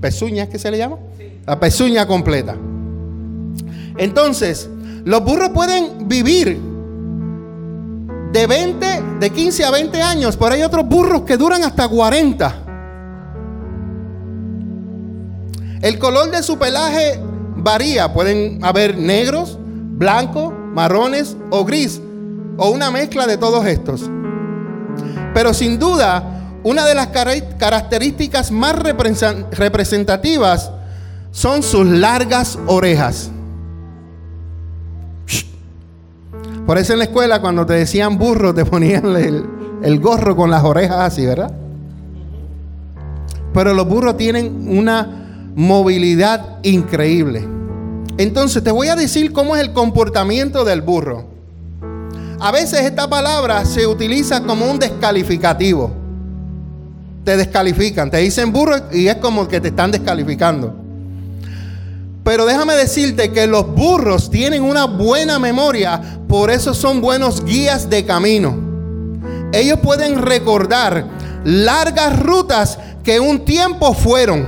[0.00, 0.96] pezuña, ¿qué se le llama?
[1.44, 2.56] La pezuña completa.
[3.98, 4.70] Entonces,
[5.04, 6.58] los burros pueden vivir
[8.32, 12.54] de 20, de 15 a 20 años, pero hay otros burros que duran hasta 40.
[15.80, 17.20] El color de su pelaje
[17.56, 22.00] varía, pueden haber negros, blancos, marrones o gris,
[22.56, 24.10] o una mezcla de todos estos.
[25.34, 30.70] Pero sin duda, una de las características más representativas
[31.30, 33.30] son sus largas orejas.
[36.68, 40.62] Por eso en la escuela cuando te decían burro te ponían el, gorro con las
[40.64, 41.50] orejas así, ¿verdad?
[43.54, 47.48] Pero los burros tienen una movilidad increíble.
[48.18, 51.24] Entonces te voy a decir cómo es el comportamiento del burro.
[52.38, 55.90] A veces esta palabra se utiliza como un descalificativo.
[57.24, 60.87] Te descalifican, te dicen burro y es como que te están descalificando.
[62.28, 67.88] Pero déjame decirte que los burros tienen una buena memoria, por eso son buenos guías
[67.88, 68.54] de camino.
[69.50, 71.06] Ellos pueden recordar
[71.44, 74.46] largas rutas que un tiempo fueron.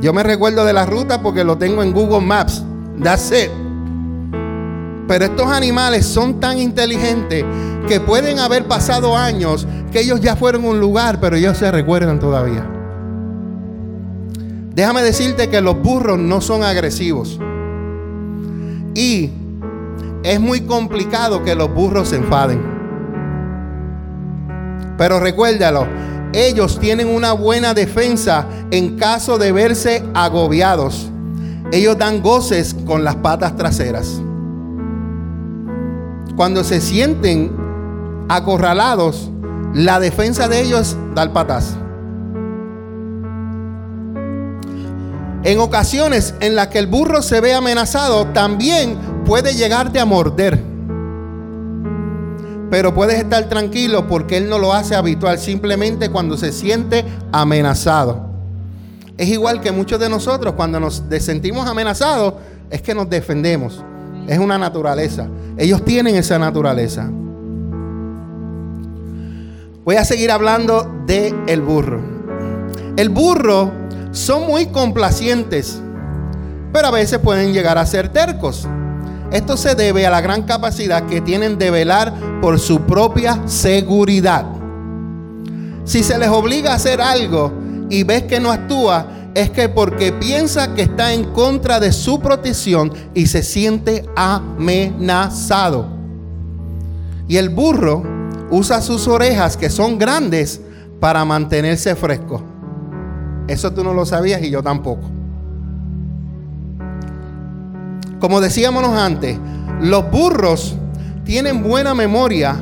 [0.00, 2.62] Yo me recuerdo de la ruta porque lo tengo en Google Maps.
[3.02, 3.50] That's it.
[5.08, 7.44] Pero estos animales son tan inteligentes
[7.88, 11.72] que pueden haber pasado años que ellos ya fueron a un lugar, pero ellos se
[11.72, 12.81] recuerdan todavía.
[14.74, 17.38] Déjame decirte que los burros no son agresivos.
[18.94, 19.30] Y
[20.22, 22.60] es muy complicado que los burros se enfaden.
[24.96, 25.86] Pero recuérdalo,
[26.32, 31.10] ellos tienen una buena defensa en caso de verse agobiados.
[31.72, 34.20] Ellos dan goces con las patas traseras.
[36.36, 37.52] Cuando se sienten
[38.28, 39.30] acorralados,
[39.74, 41.76] la defensa de ellos da el patas.
[45.44, 50.62] En ocasiones en las que el burro se ve amenazado, también puede llegarte a morder.
[52.70, 58.30] Pero puedes estar tranquilo porque él no lo hace habitual, simplemente cuando se siente amenazado.
[59.18, 62.34] Es igual que muchos de nosotros cuando nos sentimos amenazados,
[62.70, 63.84] es que nos defendemos.
[64.28, 65.26] Es una naturaleza.
[65.58, 67.10] Ellos tienen esa naturaleza.
[69.84, 72.00] Voy a seguir hablando de el burro.
[72.96, 73.70] El burro
[74.12, 75.80] son muy complacientes,
[76.72, 78.68] pero a veces pueden llegar a ser tercos.
[79.32, 84.44] Esto se debe a la gran capacidad que tienen de velar por su propia seguridad.
[85.84, 87.52] Si se les obliga a hacer algo
[87.88, 92.20] y ves que no actúa, es que porque piensa que está en contra de su
[92.20, 95.86] protección y se siente amenazado.
[97.26, 98.02] Y el burro
[98.50, 100.60] usa sus orejas que son grandes
[101.00, 102.51] para mantenerse fresco.
[103.48, 105.10] Eso tú no lo sabías y yo tampoco.
[108.20, 109.36] Como decíamos antes,
[109.80, 110.76] los burros
[111.24, 112.56] tienen buena memoria,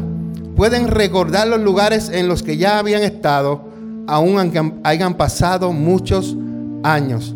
[0.56, 3.62] pueden recordar los lugares en los que ya habían estado,
[4.06, 4.52] aun
[4.84, 6.36] hayan pasado muchos
[6.82, 7.34] años.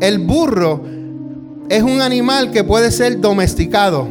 [0.00, 0.82] El burro
[1.68, 4.06] es un animal que puede ser domesticado.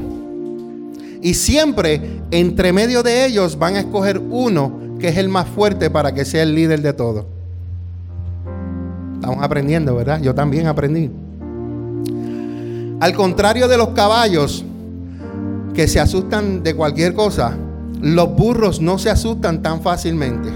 [1.22, 5.90] Y siempre entre medio de ellos van a escoger uno que es el más fuerte
[5.90, 7.37] para que sea el líder de todo.
[9.18, 10.22] Estamos aprendiendo, ¿verdad?
[10.22, 11.10] Yo también aprendí.
[13.00, 14.64] Al contrario de los caballos
[15.74, 17.58] que se asustan de cualquier cosa,
[18.02, 20.50] los burros no se asustan tan fácilmente.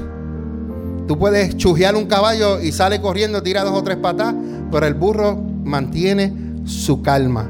[1.08, 4.34] Tú puedes chujear un caballo y sale corriendo, tira dos o tres patas,
[4.72, 6.34] pero el burro mantiene
[6.66, 7.50] su calma.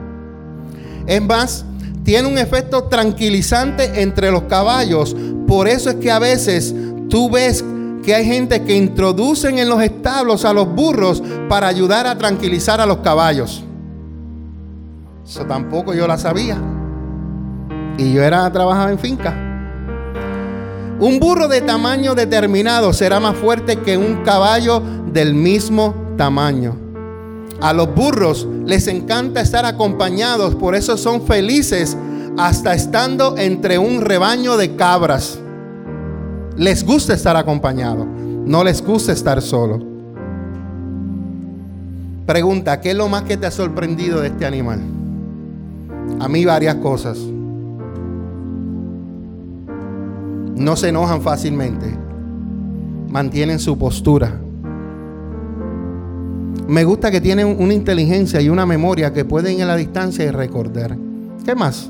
[1.07, 1.65] Es más,
[2.03, 5.15] tiene un efecto tranquilizante entre los caballos.
[5.45, 6.73] Por eso es que a veces
[7.09, 7.63] tú ves
[8.03, 12.81] que hay gente que introducen en los establos a los burros para ayudar a tranquilizar
[12.81, 13.63] a los caballos.
[15.25, 16.57] Eso tampoco yo la sabía.
[17.97, 19.33] Y yo era trabajaba en finca.
[20.99, 26.75] Un burro de tamaño determinado será más fuerte que un caballo del mismo tamaño.
[27.59, 31.97] A los burros les encanta estar acompañados, por eso son felices
[32.37, 35.40] hasta estando entre un rebaño de cabras.
[36.57, 38.05] Les gusta estar acompañados,
[38.45, 39.79] no les gusta estar solo.
[42.25, 44.79] Pregunta, ¿qué es lo más que te ha sorprendido de este animal?
[46.19, 47.17] A mí varias cosas.
[50.55, 51.87] No se enojan fácilmente.
[53.09, 54.39] Mantienen su postura.
[56.67, 60.23] Me gusta que tienen una inteligencia y una memoria que pueden ir a la distancia
[60.23, 60.95] y recordar.
[61.43, 61.89] ¿Qué más?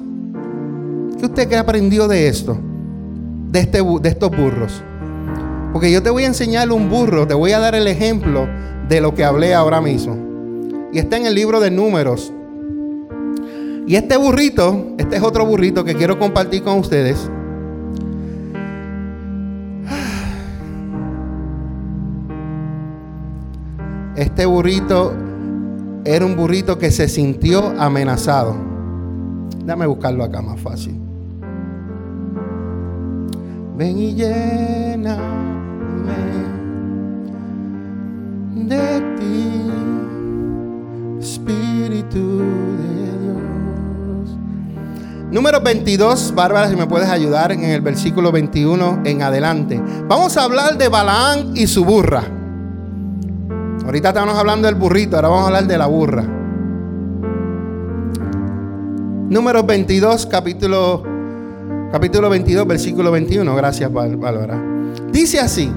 [1.19, 2.57] ¿Qué usted que aprendió de esto?
[3.51, 4.83] De, este, de estos burros.
[5.73, 8.47] Porque yo te voy a enseñar un burro, te voy a dar el ejemplo
[8.87, 10.17] de lo que hablé ahora mismo.
[10.91, 12.33] Y está en el libro de números.
[13.87, 17.29] Y este burrito, este es otro burrito que quiero compartir con ustedes.
[24.15, 25.13] Este burrito
[26.03, 28.55] era un burrito que se sintió amenazado.
[29.63, 31.00] Déjame buscarlo acá más fácil.
[33.81, 35.23] Ven y lléname
[38.53, 39.71] de ti,
[41.19, 42.43] Espíritu
[42.77, 44.37] de Dios.
[45.31, 49.81] Número 22, Bárbara, si me puedes ayudar en el versículo 21 en adelante.
[50.07, 52.21] Vamos a hablar de Balaán y su burra.
[53.83, 56.23] Ahorita estamos hablando del burrito, ahora vamos a hablar de la burra.
[59.27, 61.10] Número 22, capítulo,
[61.91, 63.55] capítulo 22, versículo 21.
[63.55, 64.61] Gracias, Bárbara.
[65.11, 65.71] Dice así: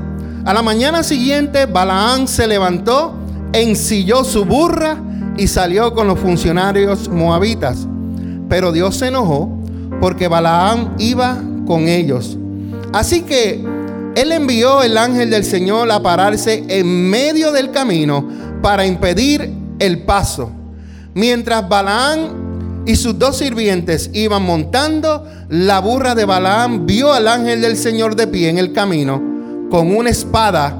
[0.44, 3.14] A la mañana siguiente, Balaán se levantó,
[3.52, 4.98] ensilló su burra
[5.36, 7.86] y salió con los funcionarios moabitas.
[8.48, 9.58] Pero Dios se enojó
[10.00, 12.38] porque Balaán iba con ellos.
[12.92, 13.64] Así que
[14.14, 18.28] él envió el ángel del Señor a pararse en medio del camino
[18.62, 20.52] para impedir el paso.
[21.14, 22.43] Mientras Balaán
[22.86, 28.16] y sus dos sirvientes iban montando, la burra de Balaán vio al ángel del Señor
[28.16, 29.22] de pie en el camino
[29.70, 30.76] con una espada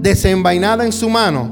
[0.00, 1.50] desenvainada en su mano.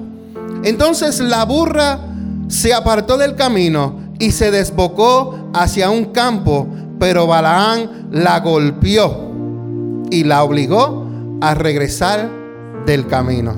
[0.63, 2.01] Entonces la burra
[2.49, 6.67] se apartó del camino y se desbocó hacia un campo,
[6.99, 9.29] pero Balaán la golpeó
[10.11, 11.07] y la obligó
[11.41, 12.31] a regresar
[12.87, 13.55] del camino.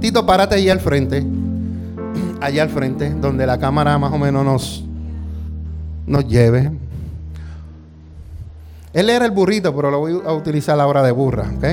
[0.00, 1.24] Tito, párate allí al frente.
[2.40, 4.84] Allá al frente, donde la cámara más o menos nos,
[6.10, 6.70] nos lleve.
[8.92, 11.64] Él era el burrito, pero lo voy a utilizar a la hora de burra, ¿ok?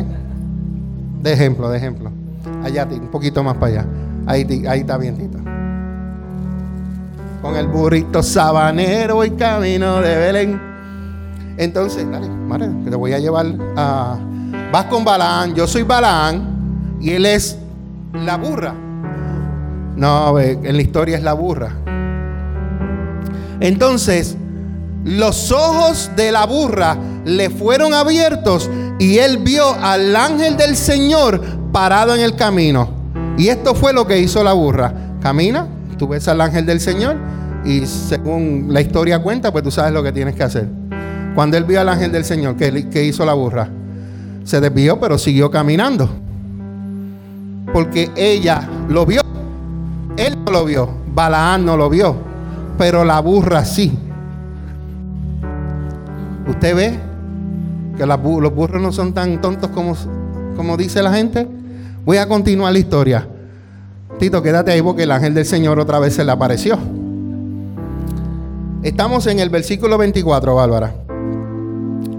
[1.23, 2.11] De ejemplo, de ejemplo.
[2.63, 3.85] Allá, un poquito más para allá.
[4.27, 5.31] Ahí, ahí está bien.
[7.41, 10.61] Con el burrito sabanero y camino de Belén.
[11.57, 14.19] Entonces, dale, madre, que te voy a llevar a
[14.71, 17.57] Vas con Balaán, yo soy Balaán y él es
[18.13, 18.75] la burra.
[19.95, 21.86] No, en la historia es la burra.
[23.59, 24.35] Entonces,
[25.03, 31.41] los ojos de la burra le fueron abiertos y él vio al ángel del Señor
[31.71, 32.89] parado en el camino.
[33.37, 34.93] Y esto fue lo que hizo la burra.
[35.21, 35.67] Camina,
[35.97, 37.17] tú ves al ángel del Señor
[37.63, 40.67] y según la historia cuenta, pues tú sabes lo que tienes que hacer.
[41.35, 43.69] Cuando él vio al ángel del Señor, ¿qué, hizo la burra?
[44.43, 46.09] se desvió, pero siguió caminando.
[47.73, 49.21] Porque ella lo vio.
[50.15, 50.89] Él no lo vio.
[51.13, 52.15] Balaán no lo vio.
[52.77, 53.97] Pero la burra sí.
[56.47, 56.99] Usted ve
[57.97, 59.95] que los burros no son tan tontos como,
[60.55, 61.47] como dice la gente.
[62.05, 63.27] Voy a continuar la historia.
[64.19, 66.77] Tito, quédate ahí porque el ángel del Señor otra vez se le apareció.
[68.83, 70.95] Estamos en el versículo 24, Bárbara.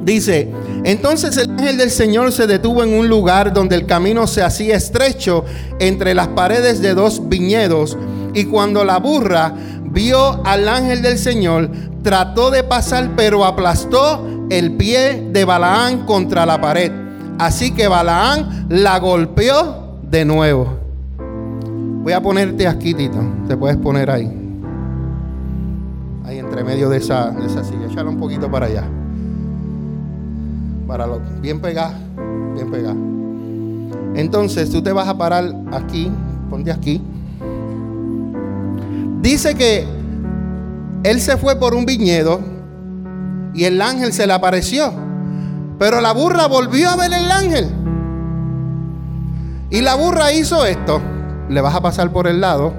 [0.02, 0.50] Dice,
[0.84, 4.76] entonces el ángel del Señor se detuvo en un lugar donde el camino se hacía
[4.76, 5.44] estrecho
[5.78, 7.96] entre las paredes de dos viñedos.
[8.34, 9.54] Y cuando la burra
[9.92, 11.70] vio al ángel del Señor,
[12.02, 16.92] trató de pasar, pero aplastó el pie de Balaán contra la pared.
[17.38, 20.78] Así que Balaán la golpeó de nuevo.
[22.02, 23.20] Voy a ponerte aquí, Tito.
[23.46, 24.32] Te puedes poner ahí.
[26.24, 27.86] Ahí entre medio de esa, de esa silla.
[27.86, 28.84] Échalo un poquito para allá.
[30.86, 31.94] Para lo, bien pegado,
[32.54, 32.96] bien pegado.
[34.14, 36.10] Entonces tú te vas a parar aquí,
[36.48, 37.02] ponte aquí.
[39.28, 39.86] Dice que
[41.02, 42.40] él se fue por un viñedo
[43.52, 44.90] y el ángel se le apareció.
[45.78, 47.70] Pero la burra volvió a ver el ángel.
[49.68, 51.02] Y la burra hizo esto.
[51.50, 52.72] Le vas a pasar por el lado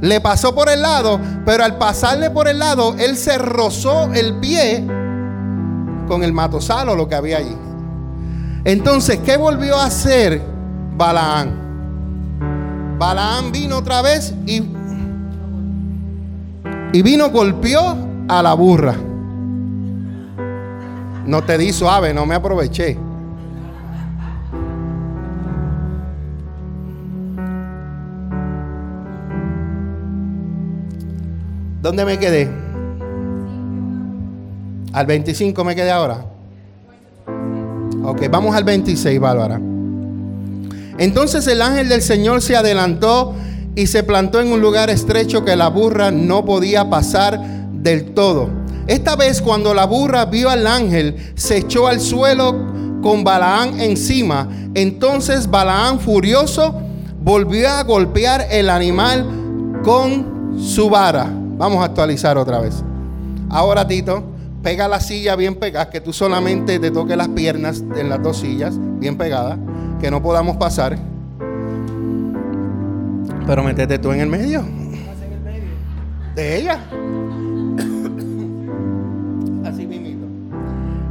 [0.00, 4.34] le pasó por el lado, pero al pasarle por el lado, él se rozó el
[4.40, 4.84] pie
[6.08, 7.56] con el matosalo, lo que había allí.
[8.64, 10.42] Entonces, ¿qué volvió a hacer
[10.96, 11.61] Balaán?
[12.98, 14.62] Balaam vino otra vez y,
[16.92, 17.96] y vino, golpeó
[18.28, 18.94] a la burra.
[21.26, 22.98] No te di suave, no me aproveché.
[31.80, 32.48] ¿Dónde me quedé?
[34.92, 36.24] Al 25 me quedé ahora.
[38.04, 39.71] Ok, vamos al 26, Bárbara.
[40.98, 43.34] Entonces el ángel del Señor se adelantó
[43.74, 47.40] y se plantó en un lugar estrecho que la burra no podía pasar
[47.72, 48.50] del todo.
[48.86, 52.72] Esta vez cuando la burra vio al ángel, se echó al suelo
[53.02, 54.48] con Balaán encima.
[54.74, 56.80] Entonces Balaán furioso
[57.22, 61.30] volvió a golpear el animal con su vara.
[61.30, 62.82] Vamos a actualizar otra vez.
[63.48, 64.24] Ahora, Tito,
[64.62, 68.38] pega la silla bien pegada, que tú solamente te toques las piernas en las dos
[68.38, 69.58] sillas, bien pegadas,
[70.02, 70.98] que no podamos pasar.
[73.46, 74.62] Pero métete tú en el medio.
[76.34, 76.74] De ella.
[79.64, 80.26] Así mismo.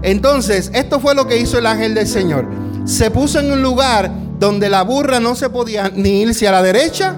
[0.03, 2.45] Entonces, esto fue lo que hizo el ángel del Señor.
[2.85, 6.61] Se puso en un lugar donde la burra no se podía ni irse a la
[6.61, 7.15] derecha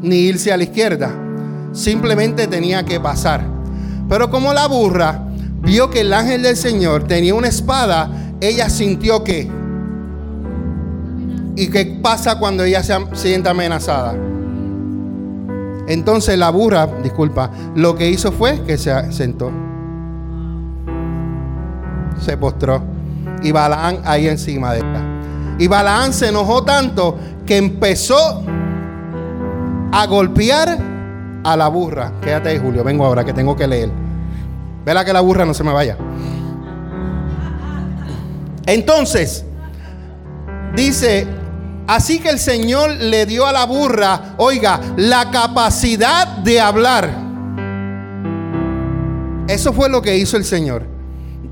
[0.00, 1.26] ni irse a la izquierda
[1.76, 3.44] simplemente tenía que pasar.
[4.08, 5.22] Pero como la burra
[5.60, 8.10] vio que el ángel del Señor tenía una espada,
[8.40, 9.50] ella sintió que...
[11.56, 14.14] ¿Y qué pasa cuando ella se siente amenazada?
[15.88, 19.50] Entonces la burra, disculpa, lo que hizo fue que se sentó.
[22.20, 22.82] Se postró.
[23.42, 25.02] Y Balaán ahí encima de ella.
[25.58, 28.42] Y Balaán se enojó tanto que empezó
[29.92, 30.78] a golpear
[31.42, 32.12] a la burra.
[32.20, 32.84] Quédate ahí, Julio.
[32.84, 33.90] Vengo ahora que tengo que leer.
[34.84, 35.96] Vela que la burra no se me vaya.
[38.66, 39.44] Entonces,
[40.74, 41.26] dice,
[41.86, 47.10] así que el Señor le dio a la burra, oiga, la capacidad de hablar.
[49.48, 50.86] Eso fue lo que hizo el Señor.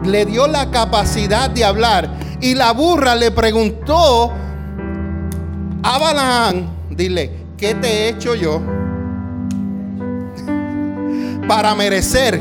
[0.04, 2.10] Le dio la capacidad de hablar.
[2.40, 4.32] Y la burra le preguntó
[5.82, 8.60] a Balaán, dile, ¿qué te he hecho yo?
[11.46, 12.40] para merecer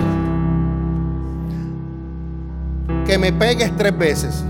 [3.06, 4.44] que me pegues tres veces.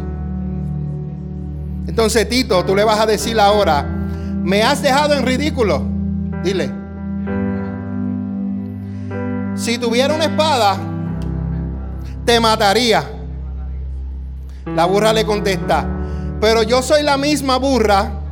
[1.88, 5.84] Entonces, Tito, tú le vas a decir ahora, me has dejado en ridículo.
[6.44, 6.72] Dile,
[9.56, 10.78] si tuviera una espada,
[12.26, 13.04] te mataría.
[14.76, 15.86] La burra le contesta,
[16.40, 18.23] pero yo soy la misma burra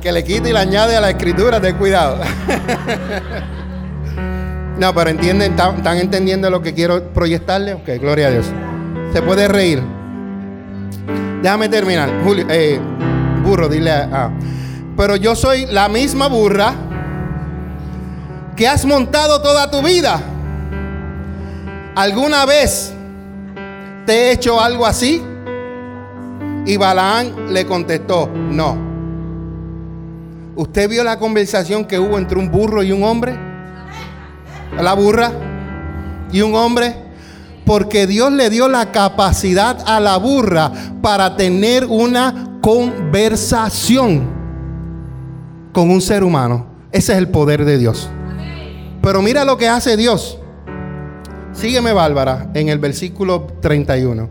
[0.00, 2.18] que le quita y le añade a la escritura, ten cuidado.
[4.78, 7.74] no, pero entienden, ¿están, entendiendo lo que quiero proyectarle?
[7.74, 8.46] Ok, gloria a Dios.
[9.12, 9.82] Se puede reír.
[11.42, 12.10] Déjame terminar.
[12.24, 12.80] Julio, eh,
[13.44, 14.30] burro, dile a,
[14.96, 16.74] Pero yo soy la misma burra
[18.56, 20.20] que has montado toda tu vida.
[21.94, 22.92] ¿Alguna vez
[24.06, 25.22] te he hecho algo así?
[26.66, 28.89] Y Balaán le contestó, no.
[30.60, 33.34] ¿Usted vio la conversación que hubo entre un burro y un hombre?
[34.78, 35.32] La burra
[36.30, 36.96] y un hombre.
[37.64, 44.28] Porque Dios le dio la capacidad a la burra para tener una conversación
[45.72, 46.66] con un ser humano.
[46.92, 48.10] Ese es el poder de Dios.
[49.00, 50.36] Pero mira lo que hace Dios.
[51.54, 54.28] Sígueme, Bárbara, en el versículo 31.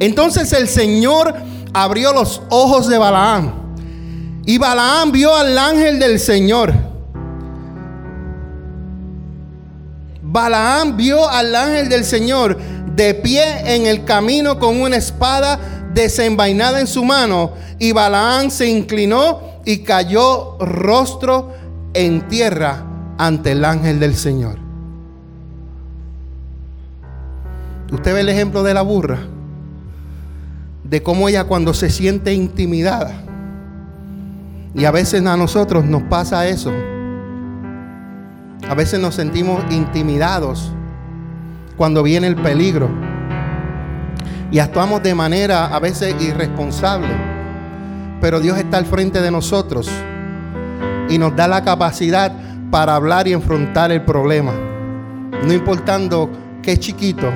[0.00, 1.34] Entonces el Señor
[1.74, 3.63] abrió los ojos de Balaam
[4.46, 6.74] y Balaam vio al ángel del Señor.
[10.22, 12.58] Balaam vio al ángel del Señor
[12.94, 15.58] de pie en el camino con una espada
[15.94, 17.52] desenvainada en su mano.
[17.78, 21.52] Y Balaam se inclinó y cayó rostro
[21.94, 22.84] en tierra
[23.16, 24.58] ante el ángel del Señor.
[27.92, 29.20] Usted ve el ejemplo de la burra,
[30.82, 33.22] de cómo ella cuando se siente intimidada,
[34.74, 36.72] y a veces a nosotros nos pasa eso.
[38.68, 40.72] A veces nos sentimos intimidados
[41.76, 42.88] cuando viene el peligro.
[44.50, 47.08] Y actuamos de manera a veces irresponsable.
[48.20, 49.90] Pero Dios está al frente de nosotros
[51.08, 52.32] y nos da la capacidad
[52.70, 54.52] para hablar y enfrentar el problema.
[55.44, 56.30] No importando
[56.62, 57.30] qué chiquito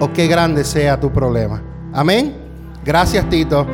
[0.00, 1.62] o qué grande sea tu problema.
[1.92, 2.34] Amén.
[2.84, 3.66] Gracias Tito.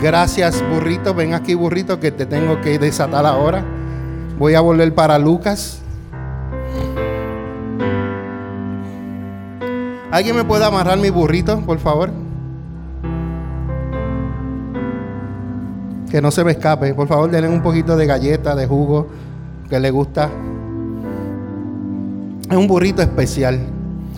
[0.00, 1.12] Gracias, burrito.
[1.12, 3.64] Ven aquí, burrito, que te tengo que desatar ahora.
[4.38, 5.80] Voy a volver para Lucas.
[10.12, 12.10] ¿Alguien me puede amarrar mi burrito, por favor?
[16.08, 16.94] Que no se me escape.
[16.94, 19.08] Por favor, denle un poquito de galleta, de jugo,
[19.68, 20.30] que le gusta.
[22.48, 23.58] Es un burrito especial.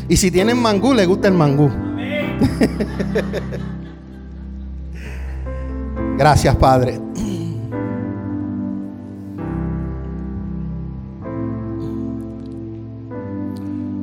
[0.09, 1.69] Y si tienen mangú, le gusta el mangú.
[1.69, 2.39] Amén.
[6.21, 7.01] Gracias, Padre.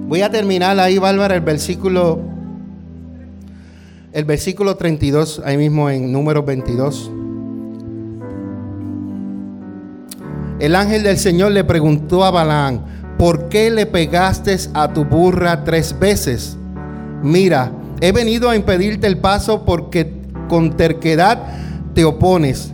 [0.07, 2.19] Voy a terminar ahí, Bárbara, el versículo
[4.13, 7.11] el versículo 32, ahí mismo en número 22.
[10.59, 12.81] El ángel del Señor le preguntó a Balaán,
[13.19, 16.57] ¿por qué le pegaste a tu burra tres veces?
[17.21, 20.13] Mira, he venido a impedirte el paso porque
[20.49, 21.66] con terquedad
[21.97, 22.71] te opones.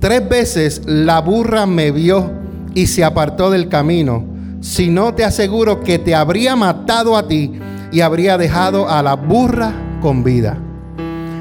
[0.00, 2.30] Tres veces la burra me vio
[2.74, 4.26] y se apartó del camino
[4.60, 7.58] si no te aseguro que te habría matado a ti
[7.90, 9.72] y habría dejado a la burra
[10.02, 10.58] con vida.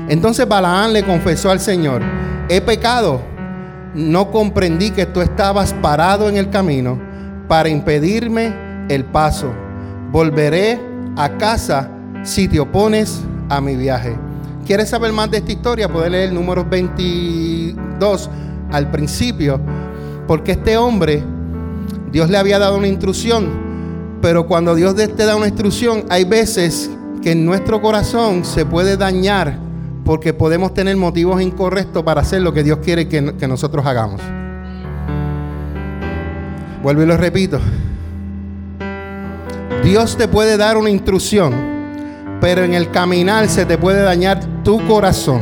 [0.07, 2.01] Entonces Balaán le confesó al Señor,
[2.47, 3.19] he pecado,
[3.93, 6.97] no comprendí que tú estabas parado en el camino
[7.49, 8.53] para impedirme
[8.87, 9.51] el paso.
[10.09, 10.79] Volveré
[11.17, 11.91] a casa
[12.23, 14.24] si te opones a mi viaje.
[14.65, 15.87] ¿Quieres saber más de esta historia?
[15.87, 18.29] Puedes leer el número 22
[18.71, 19.61] al principio,
[20.27, 21.23] porque este hombre
[22.11, 23.47] Dios le había dado una instrucción,
[24.23, 26.89] pero cuando Dios te da una instrucción, hay veces
[27.21, 29.59] que en nuestro corazón se puede dañar
[30.03, 34.19] porque podemos tener motivos incorrectos para hacer lo que Dios quiere que, que nosotros hagamos.
[36.81, 37.59] Vuelvo y lo repito.
[39.83, 41.53] Dios te puede dar una instrucción,
[42.41, 45.41] pero en el caminar se te puede dañar tu corazón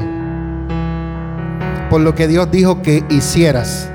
[1.89, 3.89] por lo que Dios dijo que hicieras.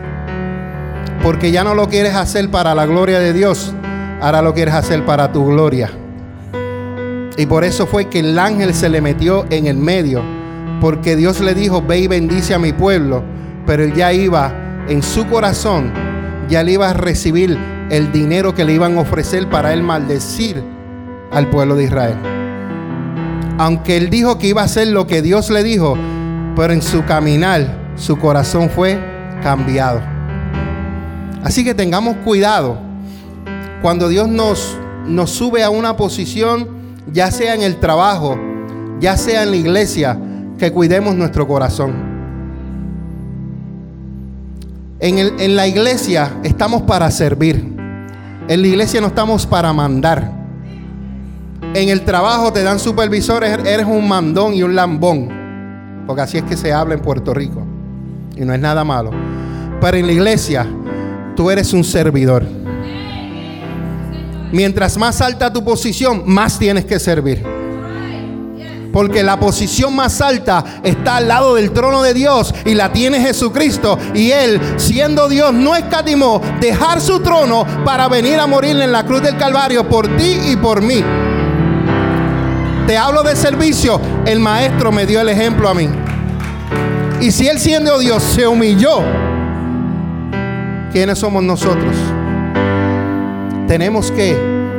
[1.22, 3.74] Porque ya no lo quieres hacer para la gloria de Dios,
[4.22, 5.90] ahora lo quieres hacer para tu gloria.
[7.36, 10.22] Y por eso fue que el ángel se le metió en el medio,
[10.80, 13.22] porque Dios le dijo, ve y bendice a mi pueblo,
[13.66, 14.54] pero él ya iba
[14.88, 15.92] en su corazón,
[16.48, 17.58] ya le iba a recibir
[17.90, 20.62] el dinero que le iban a ofrecer para él maldecir
[21.30, 22.37] al pueblo de Israel.
[23.58, 25.96] Aunque él dijo que iba a hacer lo que Dios le dijo,
[26.54, 28.98] pero en su caminar su corazón fue
[29.42, 30.00] cambiado.
[31.42, 32.78] Así que tengamos cuidado
[33.82, 36.68] cuando Dios nos, nos sube a una posición,
[37.12, 38.38] ya sea en el trabajo,
[39.00, 40.18] ya sea en la iglesia,
[40.56, 41.94] que cuidemos nuestro corazón.
[45.00, 47.76] En, en la iglesia estamos para servir.
[48.48, 50.37] En la iglesia no estamos para mandar.
[51.74, 55.28] En el trabajo te dan supervisores, eres un mandón y un lambón.
[56.06, 57.62] Porque así es que se habla en Puerto Rico.
[58.36, 59.10] Y no es nada malo.
[59.80, 60.66] Pero en la iglesia
[61.36, 62.44] tú eres un servidor.
[64.50, 67.44] Mientras más alta tu posición, más tienes que servir.
[68.90, 73.20] Porque la posición más alta está al lado del trono de Dios y la tiene
[73.20, 73.98] Jesucristo.
[74.14, 79.04] Y Él, siendo Dios, no escatimó dejar su trono para venir a morir en la
[79.04, 81.04] cruz del Calvario por ti y por mí.
[82.88, 84.00] Te hablo de servicio.
[84.26, 85.88] El Maestro me dio el ejemplo a mí.
[87.20, 89.02] Y si Él siendo Dios se humilló
[90.92, 91.94] ¿Quiénes somos nosotros?
[93.66, 94.34] Tenemos que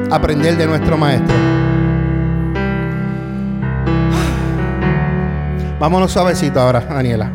[0.09, 1.35] aprender de nuestro maestro.
[5.79, 7.31] Vámonos suavecito ahora, Daniela.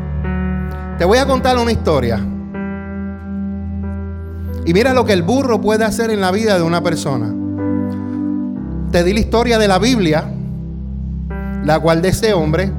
[0.99, 2.18] Te voy a contar una historia.
[4.66, 7.33] Y mira lo que el burro puede hacer en la vida de una persona.
[8.91, 10.34] Te di la historia de la Biblia,
[11.65, 12.71] la cual de este hombre,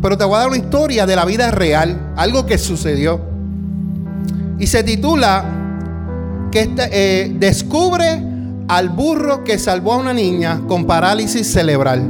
[0.00, 3.20] pero te voy a dar una historia de la vida real, algo que sucedió.
[4.58, 5.44] Y se titula
[6.50, 8.22] que este, eh, descubre
[8.68, 12.02] al burro que salvó a una niña con parálisis cerebral.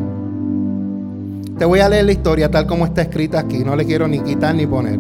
[1.59, 4.21] Te voy a leer la historia tal como está escrita aquí, no le quiero ni
[4.21, 4.99] quitar ni poner.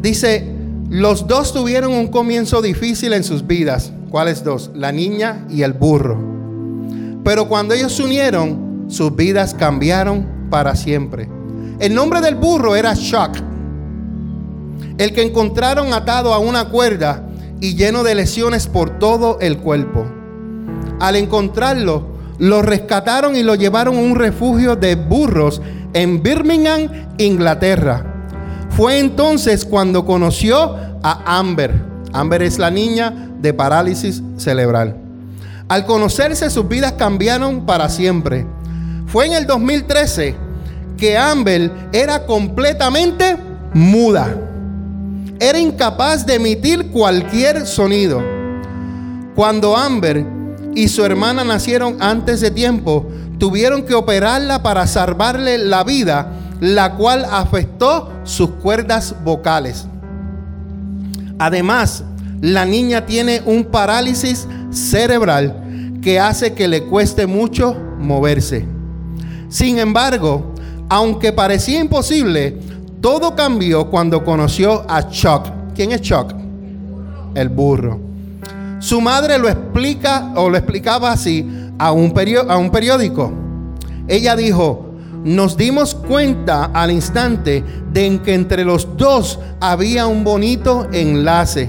[0.00, 0.54] Dice,
[0.88, 3.92] los dos tuvieron un comienzo difícil en sus vidas.
[4.08, 4.70] ¿Cuáles dos?
[4.74, 6.18] La niña y el burro.
[7.22, 11.28] Pero cuando ellos se unieron, sus vidas cambiaron para siempre.
[11.78, 13.50] El nombre del burro era Shock
[15.00, 17.26] el que encontraron atado a una cuerda
[17.58, 20.04] y lleno de lesiones por todo el cuerpo.
[21.00, 25.62] Al encontrarlo, lo rescataron y lo llevaron a un refugio de burros
[25.94, 28.26] en Birmingham, Inglaterra.
[28.76, 31.82] Fue entonces cuando conoció a Amber.
[32.12, 34.96] Amber es la niña de parálisis cerebral.
[35.68, 38.46] Al conocerse sus vidas cambiaron para siempre.
[39.12, 40.34] Fue en el 2013
[40.96, 43.36] que Amber era completamente
[43.74, 44.36] muda
[45.40, 48.22] era incapaz de emitir cualquier sonido.
[49.34, 50.24] Cuando Amber
[50.74, 53.08] y su hermana nacieron antes de tiempo,
[53.38, 56.30] tuvieron que operarla para salvarle la vida,
[56.60, 59.86] la cual afectó sus cuerdas vocales.
[61.38, 62.04] Además,
[62.42, 68.66] la niña tiene un parálisis cerebral que hace que le cueste mucho moverse.
[69.50, 70.54] Sin embargo,
[70.88, 72.56] aunque parecía imposible,
[73.00, 75.48] todo cambió cuando conoció a Chuck.
[75.74, 76.32] ¿Quién es Chuck?
[77.34, 77.98] El burro.
[78.78, 81.46] Su madre lo explica o lo explicaba así
[81.78, 82.14] a un,
[82.48, 83.32] a un periódico.
[84.06, 84.94] Ella dijo,
[85.24, 91.68] nos dimos cuenta al instante de que entre los dos había un bonito enlace.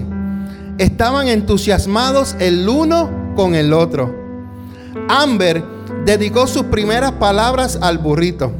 [0.77, 4.15] Estaban entusiasmados el uno con el otro.
[5.09, 5.63] Amber
[6.05, 8.51] dedicó sus primeras palabras al burrito.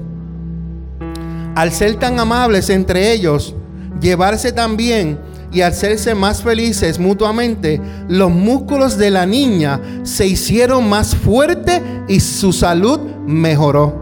[1.56, 3.56] Al ser tan amables entre ellos,
[4.00, 5.20] llevarse tan bien
[5.52, 12.20] y hacerse más felices mutuamente, los músculos de la niña se hicieron más fuertes y
[12.20, 14.00] su salud mejoró.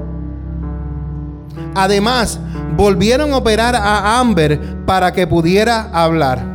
[1.76, 2.40] Además,
[2.78, 6.46] volvieron a operar a Amber para que pudiera hablar.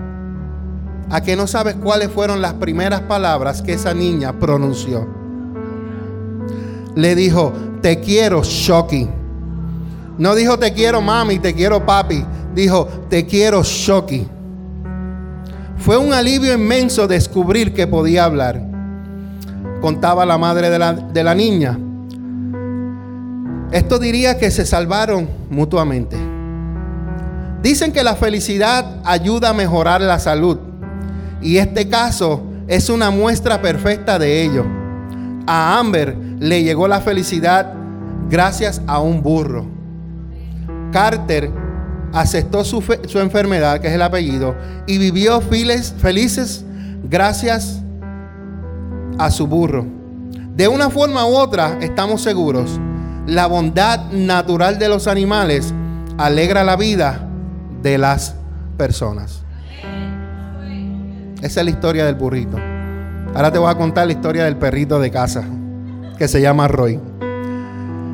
[1.11, 5.24] ¿A que no sabes cuáles fueron las primeras palabras que esa niña pronunció?
[6.95, 9.09] Le dijo, te quiero, Shoki.
[10.16, 12.24] No dijo te quiero mami, te quiero papi.
[12.55, 14.26] Dijo te quiero Shoki.
[15.78, 18.62] Fue un alivio inmenso descubrir que podía hablar.
[19.80, 21.78] Contaba la madre de la, de la niña.
[23.72, 26.16] Esto diría que se salvaron mutuamente.
[27.61, 30.59] Dicen que la felicidad ayuda a mejorar la salud.
[31.42, 34.64] Y este caso es una muestra perfecta de ello.
[35.47, 37.72] A Amber le llegó la felicidad
[38.28, 39.64] gracias a un burro.
[40.92, 41.51] Carter
[42.12, 42.82] aceptó su,
[43.18, 44.55] enfermedad, que es el apellido,
[44.86, 46.62] y vivió felices
[47.05, 47.80] gracias
[49.18, 49.86] a su burro.
[50.55, 52.78] De una forma u otra, estamos seguros,
[53.26, 55.72] la bondad natural de los animales
[56.18, 57.26] alegra la vida
[57.82, 58.34] de las
[58.76, 59.40] personas.
[61.40, 62.59] Esa es la historia del burrito.
[63.34, 65.45] Ahora te voy a contar la historia del perrito de casa,
[66.25, 66.99] que se llama Roy.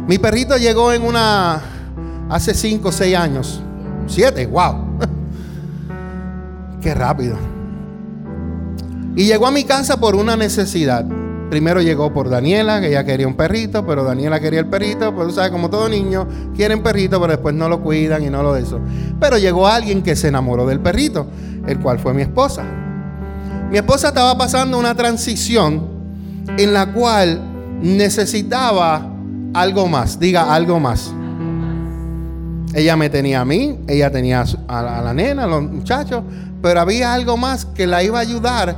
[0.09, 1.61] Mi perrito llegó en una
[2.29, 3.63] hace 5 o 6 años.
[4.09, 4.99] 7, wow.
[6.83, 7.37] Qué rápido.
[9.15, 11.07] Y llegó a mi casa por una necesidad.
[11.51, 15.29] Primero llegó por Daniela, que ella quería un perrito, pero Daniela quería el perrito, pues
[15.29, 18.55] tú sabes, como todo niño, quieren perrito, pero después no lo cuidan y no lo
[18.55, 18.81] de eso.
[19.21, 21.29] Pero llegó alguien que se enamoró del perrito,
[21.65, 22.65] el cual fue mi esposa.
[23.71, 25.87] Mi esposa estaba pasando una transición
[26.57, 27.50] en la cual
[27.81, 29.07] necesitaba
[29.55, 31.13] algo más, diga algo más.
[32.75, 36.23] Ella me tenía a mí, ella tenía a la, nena, a los muchachos,
[36.63, 38.77] pero había algo más que la iba a ayudar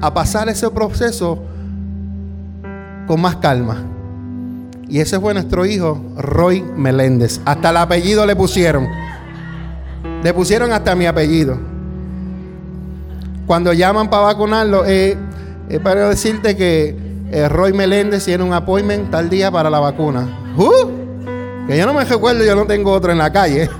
[0.00, 1.42] a pasar ese proceso
[3.06, 3.84] con más calma.
[4.88, 7.40] Y ese fue nuestro hijo, Roy Meléndez.
[7.44, 8.86] Hasta el apellido le pusieron.
[10.22, 11.58] Le pusieron hasta mi apellido.
[13.46, 15.16] Cuando llaman para vacunarlo, es
[15.82, 20.28] para decirte que eh, Roy Meléndez tiene un appointment tal día para la vacuna.
[21.66, 23.70] Que yo no me recuerdo, yo no tengo otro en la calle.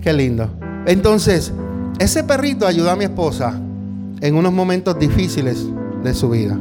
[0.00, 0.50] Qué lindo.
[0.86, 1.52] Entonces,
[2.00, 3.60] ese perrito ayudó a mi esposa
[4.20, 5.64] en unos momentos difíciles
[6.02, 6.58] de su vida.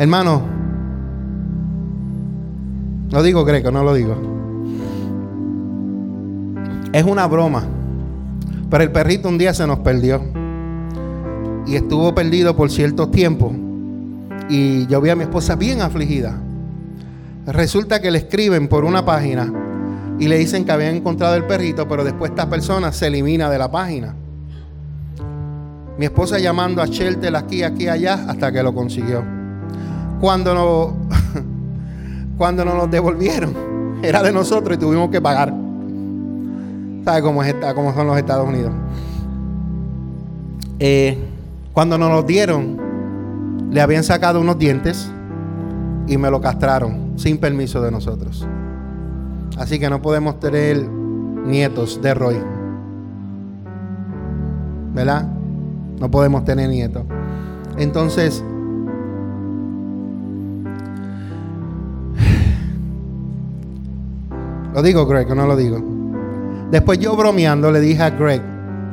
[0.00, 0.42] Hermano,
[3.12, 4.16] no digo greco, no lo digo.
[6.92, 7.64] Es una broma.
[8.70, 10.22] Pero el perrito un día se nos perdió.
[11.66, 13.52] Y estuvo perdido por cierto tiempo.
[14.48, 16.40] Y yo vi a mi esposa bien afligida.
[17.46, 19.52] Resulta que le escriben por una página
[20.18, 23.58] y le dicen que habían encontrado el perrito, pero después esta persona se elimina de
[23.58, 24.14] la página.
[25.98, 29.24] Mi esposa llamando a Shelter aquí, aquí, allá, hasta que lo consiguió.
[30.20, 30.96] Cuando, no,
[32.38, 35.59] cuando nos lo devolvieron, era de nosotros y tuvimos que pagar.
[37.04, 38.72] ¿Sabe cómo, es, cómo son los Estados Unidos?
[40.78, 41.18] Eh,
[41.72, 42.78] cuando nos lo dieron,
[43.70, 45.10] le habían sacado unos dientes
[46.06, 48.46] y me lo castraron sin permiso de nosotros.
[49.58, 52.36] Así que no podemos tener nietos de Roy.
[54.94, 55.28] ¿Verdad?
[56.00, 57.04] No podemos tener nietos.
[57.78, 58.44] Entonces,
[64.74, 65.99] ¿lo digo Greg o no lo digo?
[66.70, 68.42] Después yo bromeando le dije a Greg,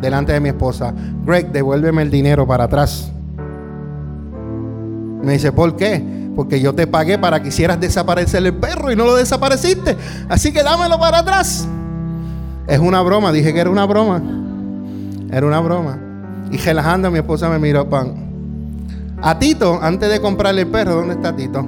[0.02, 0.94] delante de mi esposa,
[1.26, 3.12] Greg, devuélveme el dinero para atrás.
[5.22, 6.32] Me dice, ¿por qué?
[6.36, 9.96] Porque yo te pagué para que hicieras desaparecer el perro y no lo desapareciste.
[10.30, 11.68] Así que dámelo para atrás.
[12.68, 14.22] Es una broma, dije que era una broma.
[15.32, 16.00] Era una broma.
[16.52, 18.28] Y relajando, mi esposa me miró, pan.
[19.22, 21.66] A Tito, antes de comprarle el perro, ¿dónde está Tito?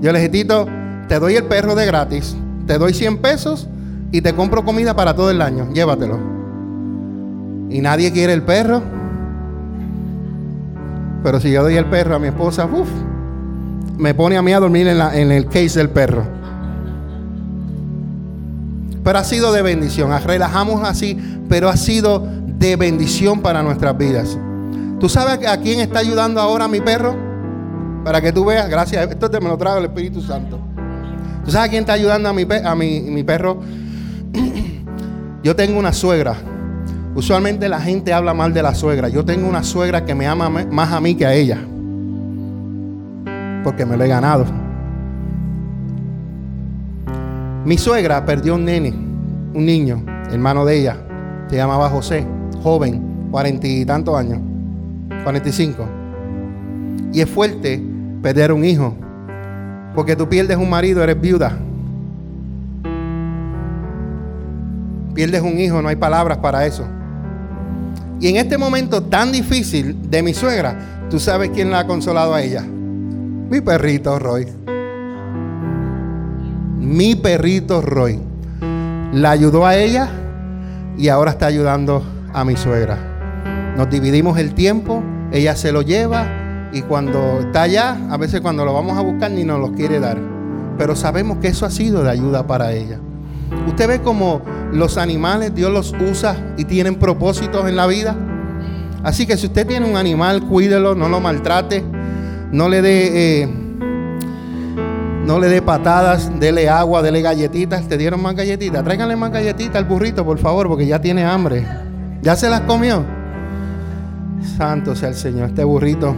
[0.00, 0.66] Yo le dije, Tito,
[1.08, 2.36] te doy el perro de gratis,
[2.66, 3.68] te doy 100 pesos
[4.10, 6.18] y te compro comida para todo el año, llévatelo.
[7.70, 8.82] Y nadie quiere el perro.
[11.22, 12.88] Pero si yo doy el perro a mi esposa, uff,
[13.98, 16.24] me pone a mí a dormir en, en el case del perro.
[19.04, 20.10] Pero ha sido de bendición.
[20.24, 24.38] Relajamos así, pero ha sido de bendición para nuestras vidas.
[25.00, 27.14] ¿Tú sabes a quién está ayudando ahora mi perro?
[28.04, 29.08] Para que tú veas, gracias.
[29.10, 30.58] Esto te me lo trago el Espíritu Santo.
[31.44, 33.60] ¿Tú sabes a quién está ayudando a mi, a mi, mi perro?
[35.42, 36.34] Yo tengo una suegra.
[37.14, 39.08] Usualmente la gente habla mal de la suegra.
[39.08, 41.58] Yo tengo una suegra que me ama más a mí que a ella.
[43.62, 44.44] Porque me lo he ganado.
[47.64, 50.96] Mi suegra perdió un nene, un niño, hermano de ella.
[51.48, 52.24] Se llamaba José,
[52.62, 54.38] joven, cuarenta y tantos años,
[55.22, 55.84] cuarenta y cinco.
[57.12, 57.82] Y es fuerte
[58.22, 58.94] perder un hijo.
[59.94, 61.58] Porque tú pierdes un marido, eres viuda.
[65.18, 66.86] Pierdes un hijo, no hay palabras para eso.
[68.20, 72.34] Y en este momento tan difícil de mi suegra, ¿tú sabes quién la ha consolado
[72.34, 72.62] a ella?
[72.62, 74.46] Mi perrito Roy
[76.78, 78.20] mi perrito Roy.
[79.12, 80.08] La ayudó a ella
[80.96, 83.74] y ahora está ayudando a mi suegra.
[83.76, 85.02] Nos dividimos el tiempo,
[85.32, 89.32] ella se lo lleva y cuando está allá, a veces cuando lo vamos a buscar
[89.32, 90.18] ni nos lo quiere dar.
[90.78, 93.00] Pero sabemos que eso ha sido de ayuda para ella.
[93.66, 94.40] Usted ve como
[94.72, 98.16] los animales Dios los usa y tienen propósitos en la vida.
[99.02, 101.84] Así que si usted tiene un animal, cuídelo, no lo maltrate,
[102.52, 103.42] no le dé...
[103.42, 103.48] Eh,
[105.24, 107.86] no le dé patadas, dele agua, dele galletitas.
[107.86, 108.82] ¿Te dieron más galletitas?
[108.82, 111.66] Tráiganle más galletitas al burrito, por favor, porque ya tiene hambre.
[112.22, 113.04] ¿Ya se las comió?
[114.56, 116.16] Santo sea el Señor, este burrito.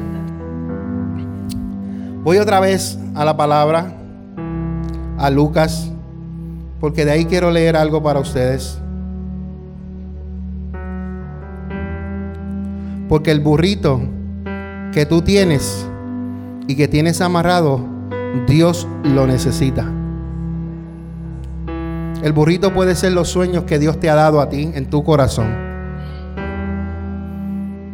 [2.22, 3.92] Voy otra vez a la palabra,
[5.18, 5.89] a Lucas,
[6.81, 8.78] porque de ahí quiero leer algo para ustedes.
[13.09, 14.01] Porque el burrito
[14.93, 15.87] que tú tienes
[16.66, 17.85] y que tienes amarrado
[18.47, 19.85] Dios lo necesita.
[22.22, 25.03] El burrito puede ser los sueños que Dios te ha dado a ti en tu
[25.03, 25.49] corazón.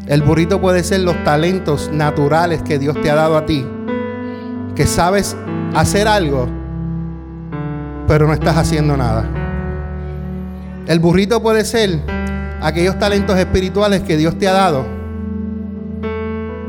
[0.07, 3.66] El burrito puede ser los talentos naturales que Dios te ha dado a ti.
[4.74, 5.37] Que sabes
[5.74, 6.49] hacer algo,
[8.07, 9.24] pero no estás haciendo nada.
[10.86, 12.00] El burrito puede ser
[12.61, 14.86] aquellos talentos espirituales que Dios te ha dado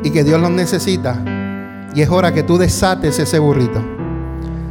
[0.03, 1.21] y que Dios los necesita
[1.97, 3.83] y es hora que tú desates ese burrito.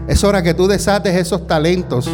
[0.06, 2.08] Es hora que tú desates esos talentos,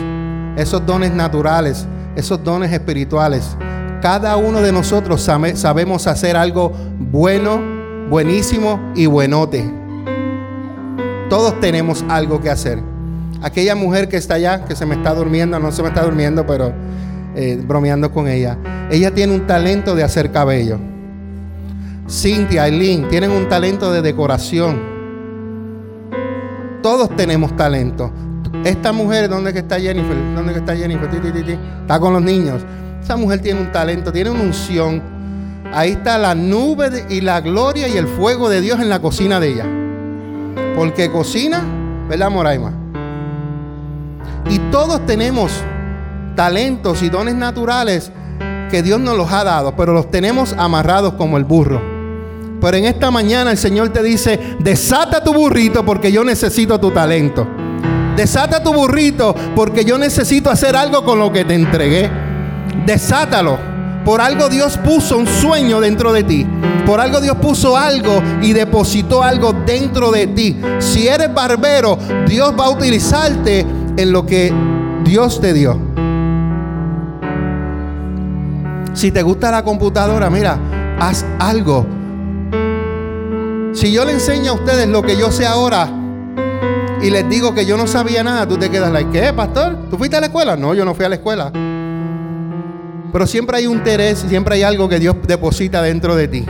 [0.56, 1.86] esos dones naturales,
[2.16, 3.56] esos dones espirituales.
[4.00, 7.60] Cada uno de nosotros sabemos hacer algo bueno,
[8.08, 9.70] buenísimo y buenote.
[11.28, 12.91] Todos tenemos algo que hacer.
[13.42, 16.46] Aquella mujer que está allá, que se me está durmiendo, no se me está durmiendo,
[16.46, 16.72] pero
[17.34, 18.56] eh, bromeando con ella.
[18.90, 20.78] Ella tiene un talento de hacer cabello.
[22.08, 24.80] Cynthia, Eileen, tienen un talento de decoración.
[26.82, 28.12] Todos tenemos talento.
[28.64, 30.16] Esta mujer, ¿dónde que está Jennifer?
[30.34, 31.08] ¿Dónde que está Jennifer?
[31.80, 32.62] Está con los niños.
[33.02, 35.02] Esa mujer tiene un talento, tiene una unción.
[35.72, 39.40] Ahí está la nube y la gloria y el fuego de Dios en la cocina
[39.40, 39.66] de ella.
[40.76, 41.62] Porque cocina,
[42.08, 42.81] ¿verdad, Moraima?
[44.50, 45.52] Y todos tenemos
[46.34, 48.10] talentos y dones naturales
[48.70, 51.80] que Dios nos los ha dado, pero los tenemos amarrados como el burro.
[52.60, 56.90] Pero en esta mañana el Señor te dice, desata tu burrito porque yo necesito tu
[56.90, 57.46] talento.
[58.16, 62.10] Desata tu burrito porque yo necesito hacer algo con lo que te entregué.
[62.86, 63.58] Desátalo.
[64.04, 66.46] Por algo Dios puso un sueño dentro de ti.
[66.86, 70.56] Por algo Dios puso algo y depositó algo dentro de ti.
[70.78, 73.64] Si eres barbero, Dios va a utilizarte
[73.96, 74.52] en lo que
[75.04, 75.78] Dios te dio.
[78.94, 80.58] Si te gusta la computadora, mira,
[81.00, 81.86] haz algo
[83.72, 85.88] si yo le enseño a ustedes lo que yo sé ahora
[87.00, 89.88] y les digo que yo no sabía nada, tú te quedas like, ¿qué, pastor?
[89.90, 90.56] ¿Tú fuiste a la escuela?
[90.56, 91.50] No, yo no fui a la escuela.
[93.12, 96.46] Pero siempre hay un interés, siempre hay algo que Dios deposita dentro de ti.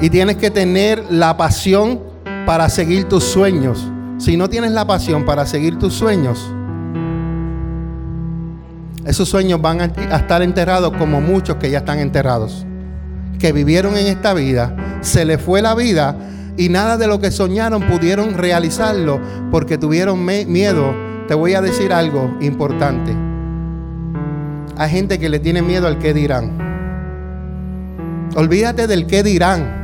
[0.00, 2.00] Y tienes que tener la pasión
[2.46, 3.86] para seguir tus sueños.
[4.20, 6.52] Si no tienes la pasión para seguir tus sueños,
[9.06, 9.84] esos sueños van a
[10.16, 12.66] estar enterrados como muchos que ya están enterrados
[13.38, 16.14] que vivieron en esta vida, se les fue la vida
[16.58, 19.18] y nada de lo que soñaron pudieron realizarlo
[19.50, 20.94] porque tuvieron miedo.
[21.26, 23.16] Te voy a decir algo importante.
[24.76, 26.58] Hay gente que le tiene miedo al que dirán.
[28.36, 29.79] Olvídate del qué dirán.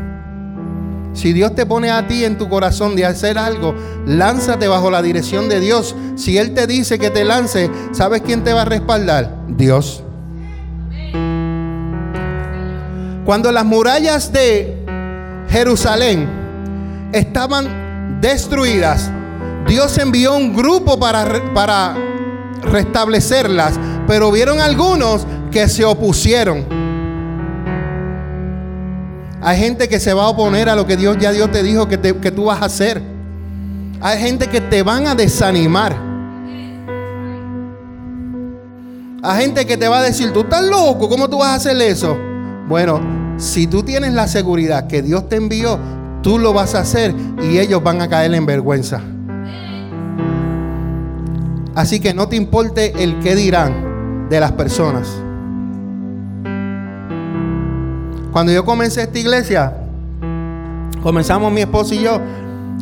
[1.16, 3.74] Si Dios te pone a ti en tu corazón de hacer algo,
[4.06, 5.96] lánzate bajo la dirección de Dios.
[6.14, 9.34] Si Él te dice que te lance, ¿sabes quién te va a respaldar?
[9.48, 10.02] Dios.
[13.24, 14.84] Cuando las murallas de
[15.48, 16.28] Jerusalén
[17.12, 19.10] estaban destruidas,
[19.66, 21.96] Dios envió un grupo para, para
[22.60, 26.75] restablecerlas, pero vieron algunos que se opusieron.
[29.42, 31.88] Hay gente que se va a oponer a lo que Dios ya Dios te dijo
[31.88, 33.02] que, que tú vas a hacer.
[34.00, 35.96] Hay gente que te van a desanimar.
[39.22, 41.80] Hay gente que te va a decir, tú estás loco, ¿cómo tú vas a hacer
[41.80, 42.16] eso?
[42.68, 43.00] Bueno,
[43.38, 45.78] si tú tienes la seguridad que Dios te envió,
[46.22, 49.00] tú lo vas a hacer y ellos van a caer en vergüenza.
[51.74, 55.08] Así que no te importe el qué dirán de las personas.
[58.36, 59.72] Cuando yo comencé esta iglesia,
[61.02, 62.20] comenzamos mi esposo y yo,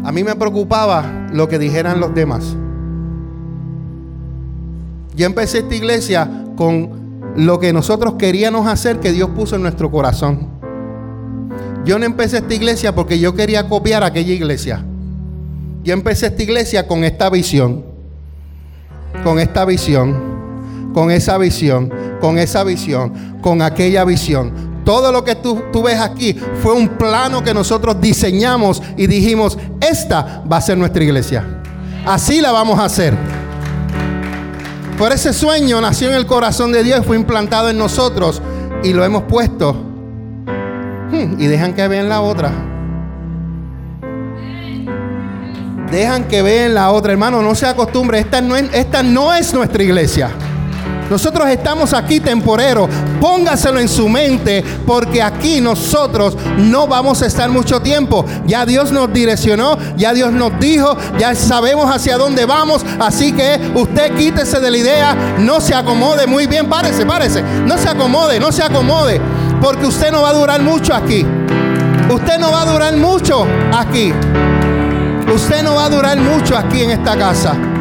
[0.02, 2.56] a mí me preocupaba lo que dijeran los demás.
[5.14, 6.90] Yo empecé esta iglesia con
[7.36, 10.48] lo que nosotros queríamos hacer que Dios puso en nuestro corazón.
[11.84, 14.84] Yo no empecé esta iglesia porque yo quería copiar aquella iglesia.
[15.84, 17.84] Yo empecé esta iglesia con esta visión,
[19.22, 20.16] con esta visión,
[20.92, 24.73] con esa visión, con esa visión, con aquella visión.
[24.84, 30.42] Todo lo que tú, ves aquí fue un plano que nosotros diseñamos y dijimos, esta
[30.50, 31.62] va a ser nuestra iglesia.
[32.06, 33.14] Así la vamos a hacer.
[34.98, 38.42] Por ese sueño nació en el corazón de Dios, fue implantado en nosotros
[38.82, 39.72] y lo hemos puesto.
[39.72, 42.52] Hmm, y dejan que vean la otra.
[45.90, 47.40] Dejan que vean la otra, hermano.
[47.40, 48.18] No se acostumbre.
[48.18, 50.30] Esta no esta no es nuestra iglesia.
[51.10, 52.88] Nosotros estamos aquí temporero.
[53.20, 58.24] Póngaselo en su mente porque aquí nosotros no vamos a estar mucho tiempo.
[58.46, 62.84] Ya Dios nos direccionó, ya Dios nos dijo, ya sabemos hacia dónde vamos.
[63.00, 66.68] Así que usted quítese de la idea, no se acomode muy bien.
[66.68, 67.42] Párese, párese.
[67.42, 69.20] No se acomode, no se acomode.
[69.60, 71.24] Porque usted no va a durar mucho aquí.
[72.10, 74.12] Usted no va a durar mucho aquí.
[75.34, 77.73] Usted no va a durar mucho aquí en esta casa.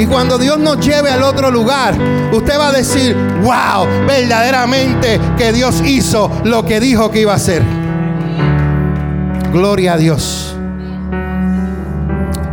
[0.00, 1.94] Y cuando Dios nos lleve al otro lugar,
[2.32, 7.36] usted va a decir, wow, verdaderamente que Dios hizo lo que dijo que iba a
[7.36, 7.62] hacer.
[9.52, 10.56] Gloria a Dios.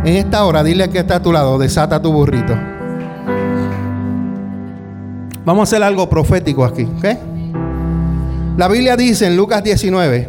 [0.04, 2.54] En esta hora, dile que está a tu lado, desata tu burrito.
[5.46, 6.86] Vamos a hacer algo profético aquí.
[8.58, 10.28] La Biblia dice en Lucas 19,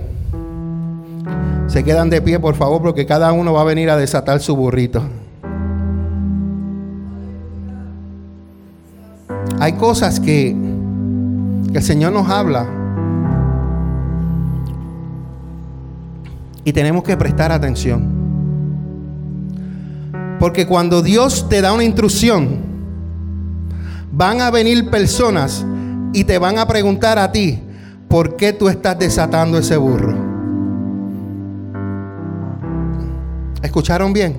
[1.67, 4.55] se quedan de pie por favor porque cada uno va a venir a desatar su
[4.55, 5.03] burrito.
[9.59, 10.55] Hay cosas que,
[11.73, 12.65] el Señor nos habla
[16.63, 18.07] y tenemos que prestar atención.
[20.39, 22.57] Porque cuando Dios te da una instrucción,
[24.11, 25.65] van a venir personas
[26.13, 27.61] y te van a preguntar a ti,
[28.07, 30.15] ¿por qué tú estás desatando ese burro?
[33.61, 34.37] ¿Escucharon bien?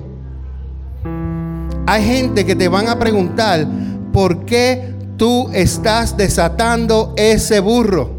[1.85, 3.67] Hay gente que te van a preguntar,
[4.11, 4.91] ¿por qué
[5.21, 8.09] tú estás desatando ese burro?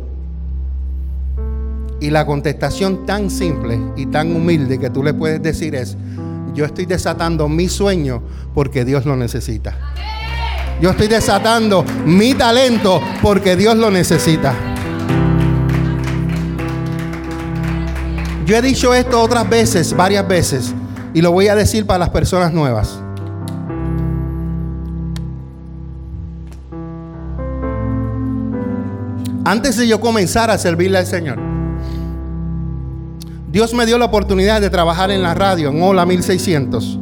[1.99, 5.97] Y la contestación tan simple y tan humilde que tú le puedes decir es,
[6.55, 8.23] yo estoy desatando mi sueño
[8.55, 9.77] porque Dios lo necesita.
[10.81, 14.55] Yo estoy desatando mi talento porque Dios lo necesita.
[18.47, 20.73] Yo he dicho esto otras veces, varias veces,
[21.15, 23.02] y lo voy a decir para las personas nuevas.
[29.45, 31.36] Antes de yo comenzar a servirle al Señor,
[33.51, 36.99] Dios me dio la oportunidad de trabajar en la radio, en Hola 1600.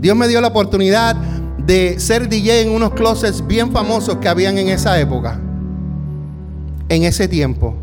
[0.00, 1.16] Dios me dio la oportunidad
[1.58, 5.40] de ser DJ en unos closets bien famosos que habían en esa época,
[6.88, 7.74] en ese tiempo.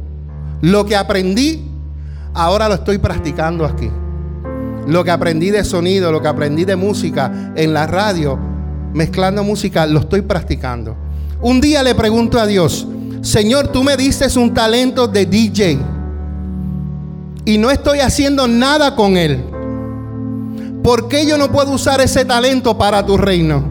[0.61, 1.67] Lo que aprendí,
[2.33, 3.91] ahora lo estoy practicando aquí.
[4.87, 8.39] Lo que aprendí de sonido, lo que aprendí de música en la radio,
[8.93, 10.95] mezclando música, lo estoy practicando.
[11.41, 12.87] Un día le pregunto a Dios,
[13.21, 15.79] Señor, tú me diste un talento de DJ
[17.45, 19.43] y no estoy haciendo nada con él.
[20.83, 23.63] ¿Por qué yo no puedo usar ese talento para tu reino?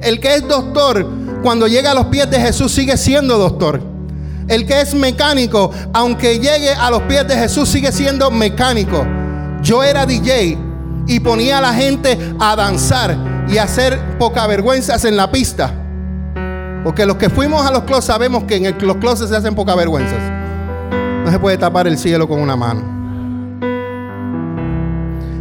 [0.00, 1.06] El que es doctor,
[1.42, 3.82] cuando llega a los pies de Jesús, sigue siendo doctor.
[4.48, 9.06] El que es mecánico, aunque llegue a los pies de Jesús, sigue siendo mecánico.
[9.62, 10.56] Yo era DJ
[11.06, 15.77] y ponía a la gente a danzar y a hacer poca vergüenzas en la pista.
[16.84, 19.74] Porque los que fuimos a los closets sabemos que en los closets se hacen poca
[19.74, 20.20] vergüenzas.
[21.24, 22.98] No se puede tapar el cielo con una mano.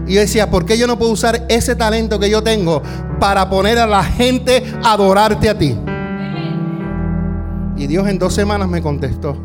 [0.08, 2.82] Y yo decía, ¿por qué yo no puedo usar ese talento que yo tengo
[3.20, 5.78] para poner a la gente a adorarte a ti?
[7.76, 9.38] Y Dios en dos semanas me contestó.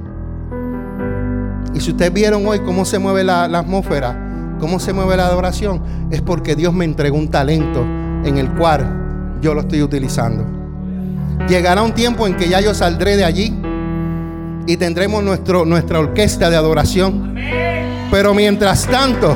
[1.75, 5.83] Y si ustedes vieron hoy cómo se mueve la atmósfera, cómo se mueve la adoración,
[6.11, 7.83] es porque Dios me entregó un talento
[8.25, 10.62] en el cual yo lo estoy utilizando.
[11.49, 13.53] Llegará un tiempo en que ya yo saldré de allí
[14.67, 17.35] y tendremos nuestro, nuestra orquesta de adoración.
[18.11, 19.35] Pero mientras tanto,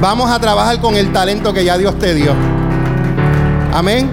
[0.00, 2.32] vamos a trabajar con el talento que ya Dios te dio.
[3.72, 4.10] Amén.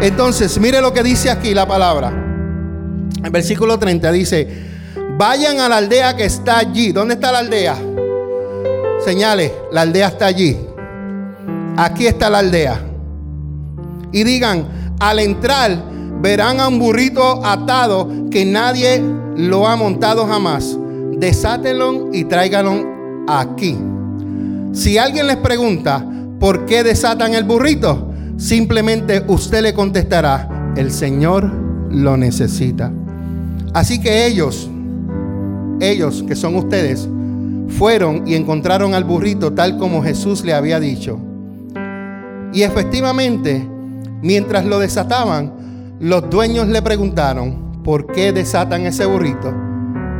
[0.00, 2.08] Entonces, mire lo que dice aquí la palabra.
[3.22, 4.48] En versículo 30 dice,
[5.16, 6.92] vayan a la aldea que está allí.
[6.92, 7.76] ¿Dónde está la aldea?
[9.04, 10.58] Señale, la aldea está allí.
[11.76, 12.80] Aquí está la aldea.
[14.12, 14.66] Y digan,
[15.00, 15.93] al entrar
[16.24, 18.98] verán a un burrito atado que nadie
[19.36, 20.74] lo ha montado jamás.
[21.18, 23.76] Desátenlo y tráiganlo aquí.
[24.72, 26.02] Si alguien les pregunta
[26.40, 31.52] por qué desatan el burrito, simplemente usted le contestará, el Señor
[31.90, 32.90] lo necesita.
[33.74, 34.70] Así que ellos,
[35.78, 37.06] ellos que son ustedes,
[37.68, 41.18] fueron y encontraron al burrito tal como Jesús le había dicho.
[42.54, 43.68] Y efectivamente,
[44.22, 45.63] mientras lo desataban,
[46.04, 49.54] los dueños le preguntaron, ¿por qué desatan ese burrito?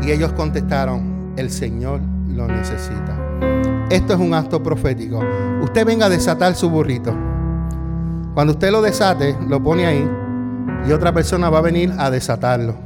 [0.00, 3.20] Y ellos contestaron, el Señor lo necesita.
[3.90, 5.20] Esto es un acto profético.
[5.62, 7.14] Usted venga a desatar su burrito.
[8.32, 10.10] Cuando usted lo desate, lo pone ahí
[10.88, 12.76] y otra persona va a venir a desatarlo.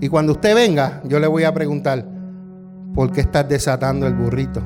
[0.00, 2.08] Y cuando usted venga, yo le voy a preguntar,
[2.94, 4.62] ¿por qué estás desatando el burrito?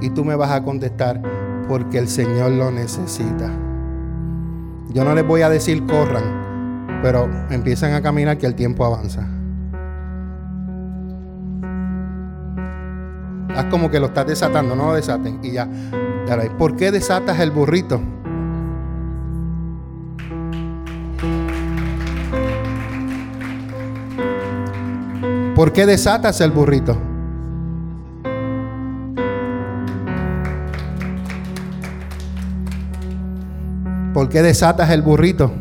[0.00, 1.20] Y tú me vas a contestar,
[1.66, 3.50] porque el Señor lo necesita.
[4.90, 6.41] Yo no les voy a decir corran,
[7.02, 9.28] pero empiezan a caminar que el tiempo avanza.
[13.54, 15.68] Haz como que lo estás desatando, no lo desaten y ya.
[16.56, 18.00] ¿Por qué desatas el burrito?
[25.54, 26.96] ¿Por qué desatas el burrito?
[34.14, 35.52] ¿Por qué desatas el burrito?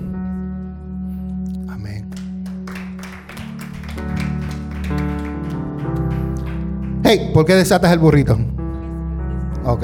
[7.34, 8.38] ¿Por qué desatas el burrito?
[9.66, 9.84] Ok.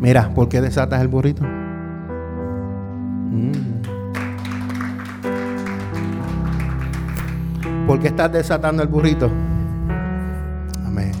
[0.00, 1.44] Mira, ¿por qué desatas el burrito?
[3.30, 3.52] Mm.
[7.86, 9.30] ¿Por qué estás desatando el burrito?
[10.86, 11.12] Amén.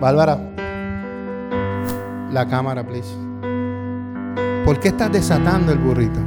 [0.00, 0.38] Bárbara,
[2.32, 3.29] la cámara, please.
[4.64, 6.20] ¿Por qué estás desatando el burrito?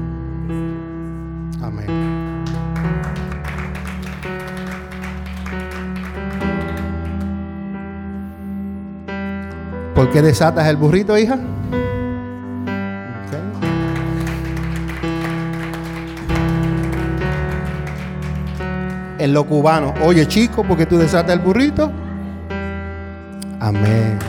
[1.62, 1.88] Amén.
[9.96, 11.38] ¿Por qué desatas el burrito, hija?
[19.20, 21.90] En lo cubano, oye chico, ¿por qué tú desatas el burrito?
[23.62, 24.20] Amén.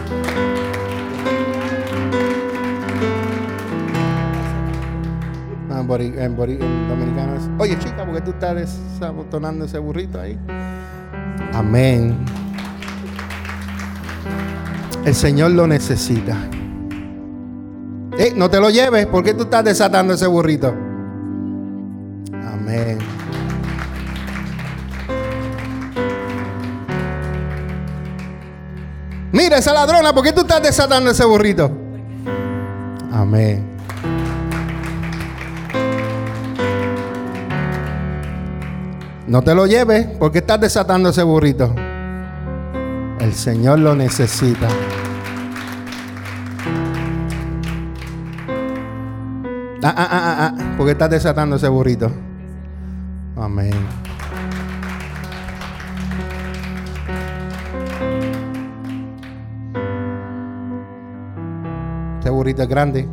[5.93, 10.39] En, dominicano oye chica, ¿por qué tú estás desabotonando ese burrito ahí?
[11.53, 12.16] Amén.
[15.05, 16.39] El Señor lo necesita.
[18.16, 20.74] Eh, no te lo lleves, ¿por qué tú estás desatando ese burrito?
[22.32, 22.99] Amén.
[29.32, 31.70] Mira esa ladrona, ¿por qué tú estás desatando ese burrito?
[33.12, 33.74] Amén.
[39.27, 41.75] No te lo lleves, ¿por qué estás desatando ese burrito?
[43.20, 44.68] El Señor lo necesita.
[49.83, 50.75] Ah, ah, ah, ah, ah.
[50.77, 52.11] ¿Por qué estás desatando ese burrito?
[53.37, 53.72] Amén.
[62.20, 63.09] Ese burrito es grande.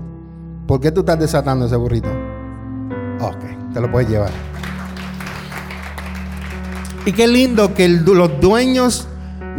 [0.67, 2.09] ¿Por qué tú estás desatando ese burrito?
[3.21, 4.50] Ok, te lo puedes llevar.
[7.05, 9.07] Y qué lindo que los dueños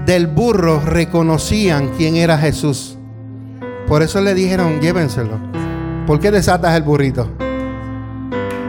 [0.07, 2.97] del burro reconocían quién era Jesús.
[3.89, 5.39] Por eso le dijeron, llévenselo.
[6.07, 7.29] ¿Por qué desatas el burrito?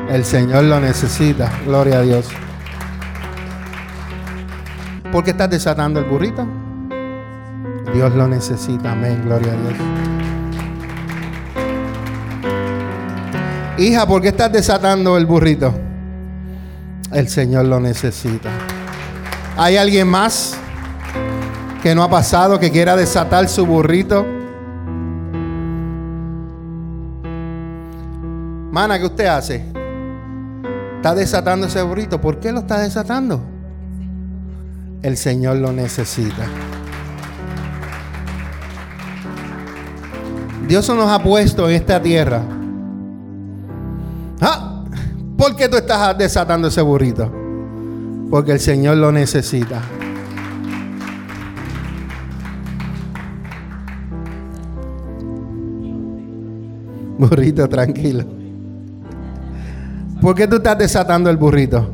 [0.10, 1.52] El Señor lo necesita.
[1.66, 2.28] Gloria a Dios.
[5.12, 6.48] ¿Por qué estás desatando el burrito?
[7.94, 8.94] Dios lo necesita.
[8.94, 9.22] Amén.
[9.24, 9.74] Gloria a Dios.
[13.78, 15.74] Hija, ¿por qué estás desatando el burrito?
[17.14, 18.50] El Señor lo necesita.
[19.56, 20.56] ¿Hay alguien más
[21.84, 24.26] que no ha pasado, que quiera desatar su burrito?
[28.72, 29.64] Mana, ¿qué usted hace?
[30.96, 32.20] Está desatando ese burrito.
[32.20, 33.42] ¿Por qué lo está desatando?
[35.04, 36.46] El Señor lo necesita.
[40.68, 42.42] Dios nos ha puesto en esta tierra.
[44.42, 44.73] ¿Ah?
[45.38, 47.32] ¿Por qué tú estás desatando ese burrito?
[48.30, 49.82] Porque el Señor lo necesita.
[57.18, 58.26] Burrito, tranquilo.
[60.22, 61.92] ¿Por qué tú estás desatando el burrito?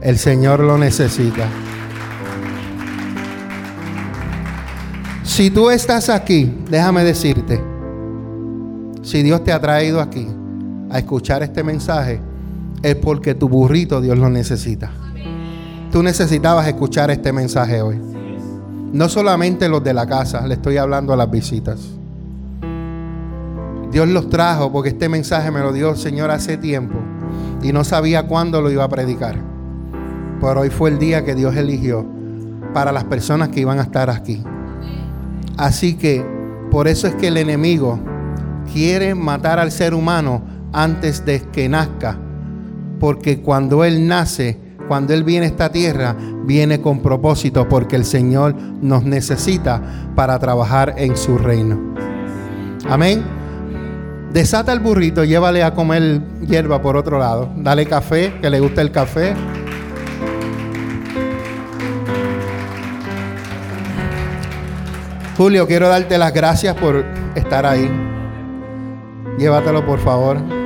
[0.00, 1.46] El Señor lo necesita.
[5.24, 7.60] Si tú estás aquí, déjame decirte,
[9.02, 10.28] si Dios te ha traído aquí
[10.90, 12.20] a escuchar este mensaje,
[12.82, 14.90] es porque tu burrito Dios lo necesita.
[15.92, 17.98] Tú necesitabas escuchar este mensaje hoy.
[18.92, 21.80] No solamente los de la casa, le estoy hablando a las visitas.
[23.90, 26.98] Dios los trajo porque este mensaje me lo dio el Señor hace tiempo
[27.62, 29.36] y no sabía cuándo lo iba a predicar.
[30.40, 32.06] Pero hoy fue el día que Dios eligió
[32.74, 34.42] para las personas que iban a estar aquí.
[35.56, 36.24] Así que
[36.70, 37.98] por eso es que el enemigo
[38.72, 42.18] quiere matar al ser humano antes de que nazca.
[43.00, 44.58] Porque cuando Él nace,
[44.88, 49.82] cuando Él viene a esta tierra, viene con propósito porque el Señor nos necesita
[50.16, 51.94] para trabajar en su reino.
[52.88, 53.22] Amén.
[54.32, 57.50] Desata el burrito, llévale a comer hierba por otro lado.
[57.56, 59.34] Dale café, que le guste el café.
[65.36, 67.04] Julio, quiero darte las gracias por
[67.36, 67.88] estar ahí.
[69.38, 70.57] Llévatelo, por favor.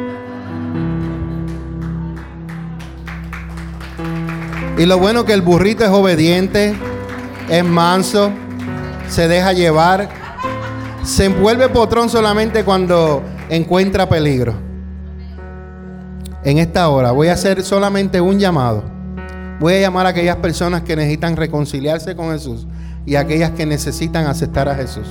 [4.82, 6.74] Y lo bueno que el burrito es obediente,
[7.48, 8.32] es manso,
[9.08, 10.08] se deja llevar,
[11.04, 14.54] se envuelve potrón solamente cuando encuentra peligro.
[16.42, 18.82] En esta hora voy a hacer solamente un llamado.
[19.60, 22.66] Voy a llamar a aquellas personas que necesitan reconciliarse con Jesús
[23.06, 25.06] y aquellas que necesitan aceptar a Jesús.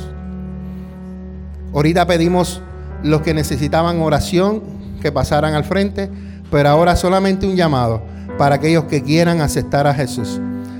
[1.74, 2.61] Ahorita pedimos
[3.03, 4.63] los que necesitaban oración
[5.01, 6.09] que pasaran al frente,
[6.51, 10.39] pero ahora solamente un llamado para aquellos que quieran aceptar a Jesús.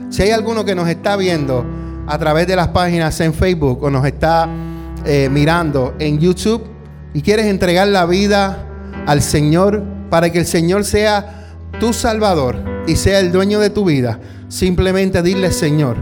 [0.10, 1.66] Si hay alguno que nos está viendo
[2.08, 4.50] a través de las páginas en Facebook o nos está
[5.06, 6.64] eh, mirando en YouTube
[7.14, 8.66] y quieres entregar la vida
[9.08, 11.48] al Señor para que el Señor sea
[11.80, 15.98] tu Salvador y sea el dueño de tu vida, simplemente dile Señor,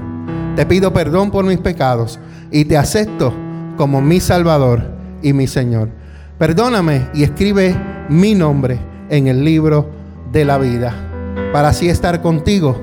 [0.56, 2.20] te pido perdón por mis pecados
[2.52, 3.34] y te acepto
[3.78, 4.84] como mi Salvador
[5.22, 5.90] y mi Señor.
[6.38, 7.76] Perdóname y escribe
[8.10, 8.80] mi nombre
[9.10, 9.90] en el libro
[10.32, 11.09] de la vida
[11.52, 12.80] para así estar contigo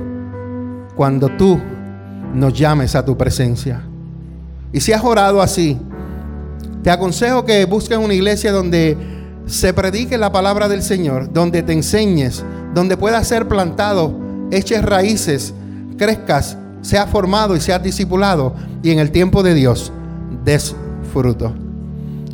[0.95, 1.61] cuando tú
[2.35, 3.83] nos llames a tu presencia.
[4.73, 5.79] Y si has orado así,
[6.83, 8.97] te aconsejo que busques una iglesia donde
[9.47, 12.45] se predique la palabra del Señor, donde te enseñes,
[12.75, 14.13] donde puedas ser plantado,
[14.51, 15.55] eches raíces,
[15.97, 19.93] crezcas sea formado y sea discipulado y en el tiempo de Dios
[20.45, 20.77] des
[21.13, 21.53] fruto.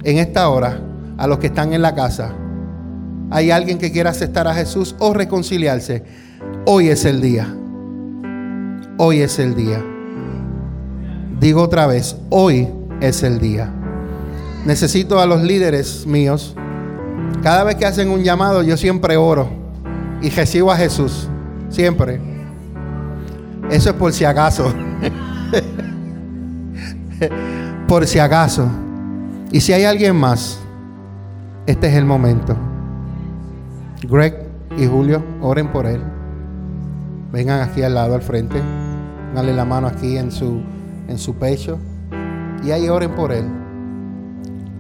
[0.05, 0.79] En esta hora,
[1.17, 2.33] a los que están en la casa,
[3.33, 6.05] hay alguien que quiera aceptar a Jesús o reconciliarse.
[6.67, 7.49] Hoy es el día.
[8.99, 9.83] Hoy es el día.
[11.41, 12.69] Digo otra vez, hoy
[13.01, 13.73] es el día.
[14.67, 16.55] Necesito a los líderes míos.
[17.43, 19.49] Cada vez que hacen un llamado, yo siempre oro
[20.21, 21.27] y recibo a Jesús.
[21.71, 22.21] Siempre.
[23.71, 24.75] Eso es por si acaso.
[27.89, 28.69] por si acaso.
[29.51, 30.59] Y si hay alguien más,
[31.67, 32.72] este es el momento.
[34.09, 34.47] Greg
[34.77, 36.01] y Julio, oren por él.
[37.33, 38.61] Vengan aquí al lado, al frente.
[39.35, 40.61] Dale la mano aquí en su,
[41.09, 41.79] en su pecho.
[42.65, 43.45] Y ahí oren por él.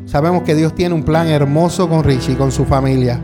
[0.06, 3.20] Sabemos que Dios tiene un plan hermoso con Richie, con su familia.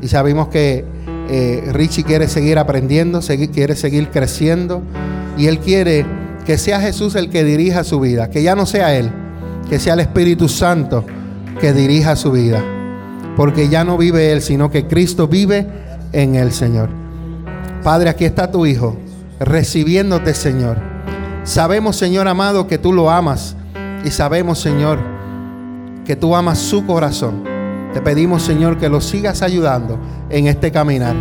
[0.00, 0.84] Y sabemos que
[1.28, 4.82] eh, Richie quiere seguir aprendiendo, quiere seguir creciendo
[5.38, 6.04] y él quiere
[6.44, 9.10] que sea Jesús el que dirija su vida, que ya no sea él,
[9.68, 11.04] que sea el Espíritu Santo
[11.60, 12.62] que dirija su vida,
[13.36, 15.66] porque ya no vive él, sino que Cristo vive
[16.12, 16.90] en el Señor.
[17.82, 18.96] Padre, aquí está tu Hijo,
[19.40, 20.78] recibiéndote, Señor.
[21.44, 23.56] Sabemos, Señor amado, que tú lo amas
[24.04, 24.98] y sabemos, Señor,
[26.04, 27.44] que tú amas su corazón.
[27.92, 29.98] Te pedimos, Señor, que lo sigas ayudando
[30.30, 31.14] en este caminar.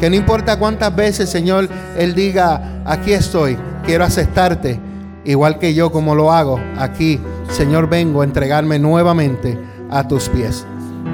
[0.00, 4.80] Que no importa cuántas veces, Señor, Él diga, aquí estoy, quiero aceptarte,
[5.24, 7.20] igual que yo como lo hago aquí,
[7.50, 9.58] Señor, vengo a entregarme nuevamente
[9.90, 10.64] a tus pies.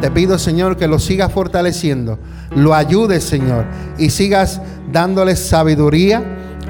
[0.00, 2.18] Te pido, Señor, que lo sigas fortaleciendo,
[2.54, 3.64] lo ayudes, Señor,
[3.98, 4.60] y sigas
[4.92, 6.22] dándoles sabiduría,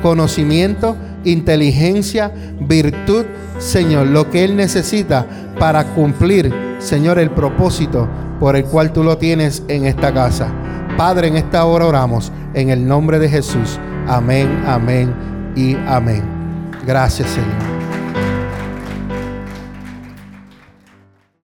[0.02, 3.24] conocimiento, inteligencia, virtud,
[3.58, 5.26] Señor, lo que Él necesita
[5.58, 8.08] para cumplir, Señor, el propósito
[8.38, 10.52] por el cual tú lo tienes en esta casa.
[10.96, 13.78] Padre, en esta hora oramos en el nombre de Jesús.
[14.06, 15.12] Amén, amén
[15.56, 16.22] y amén.
[16.86, 17.73] Gracias, Señor.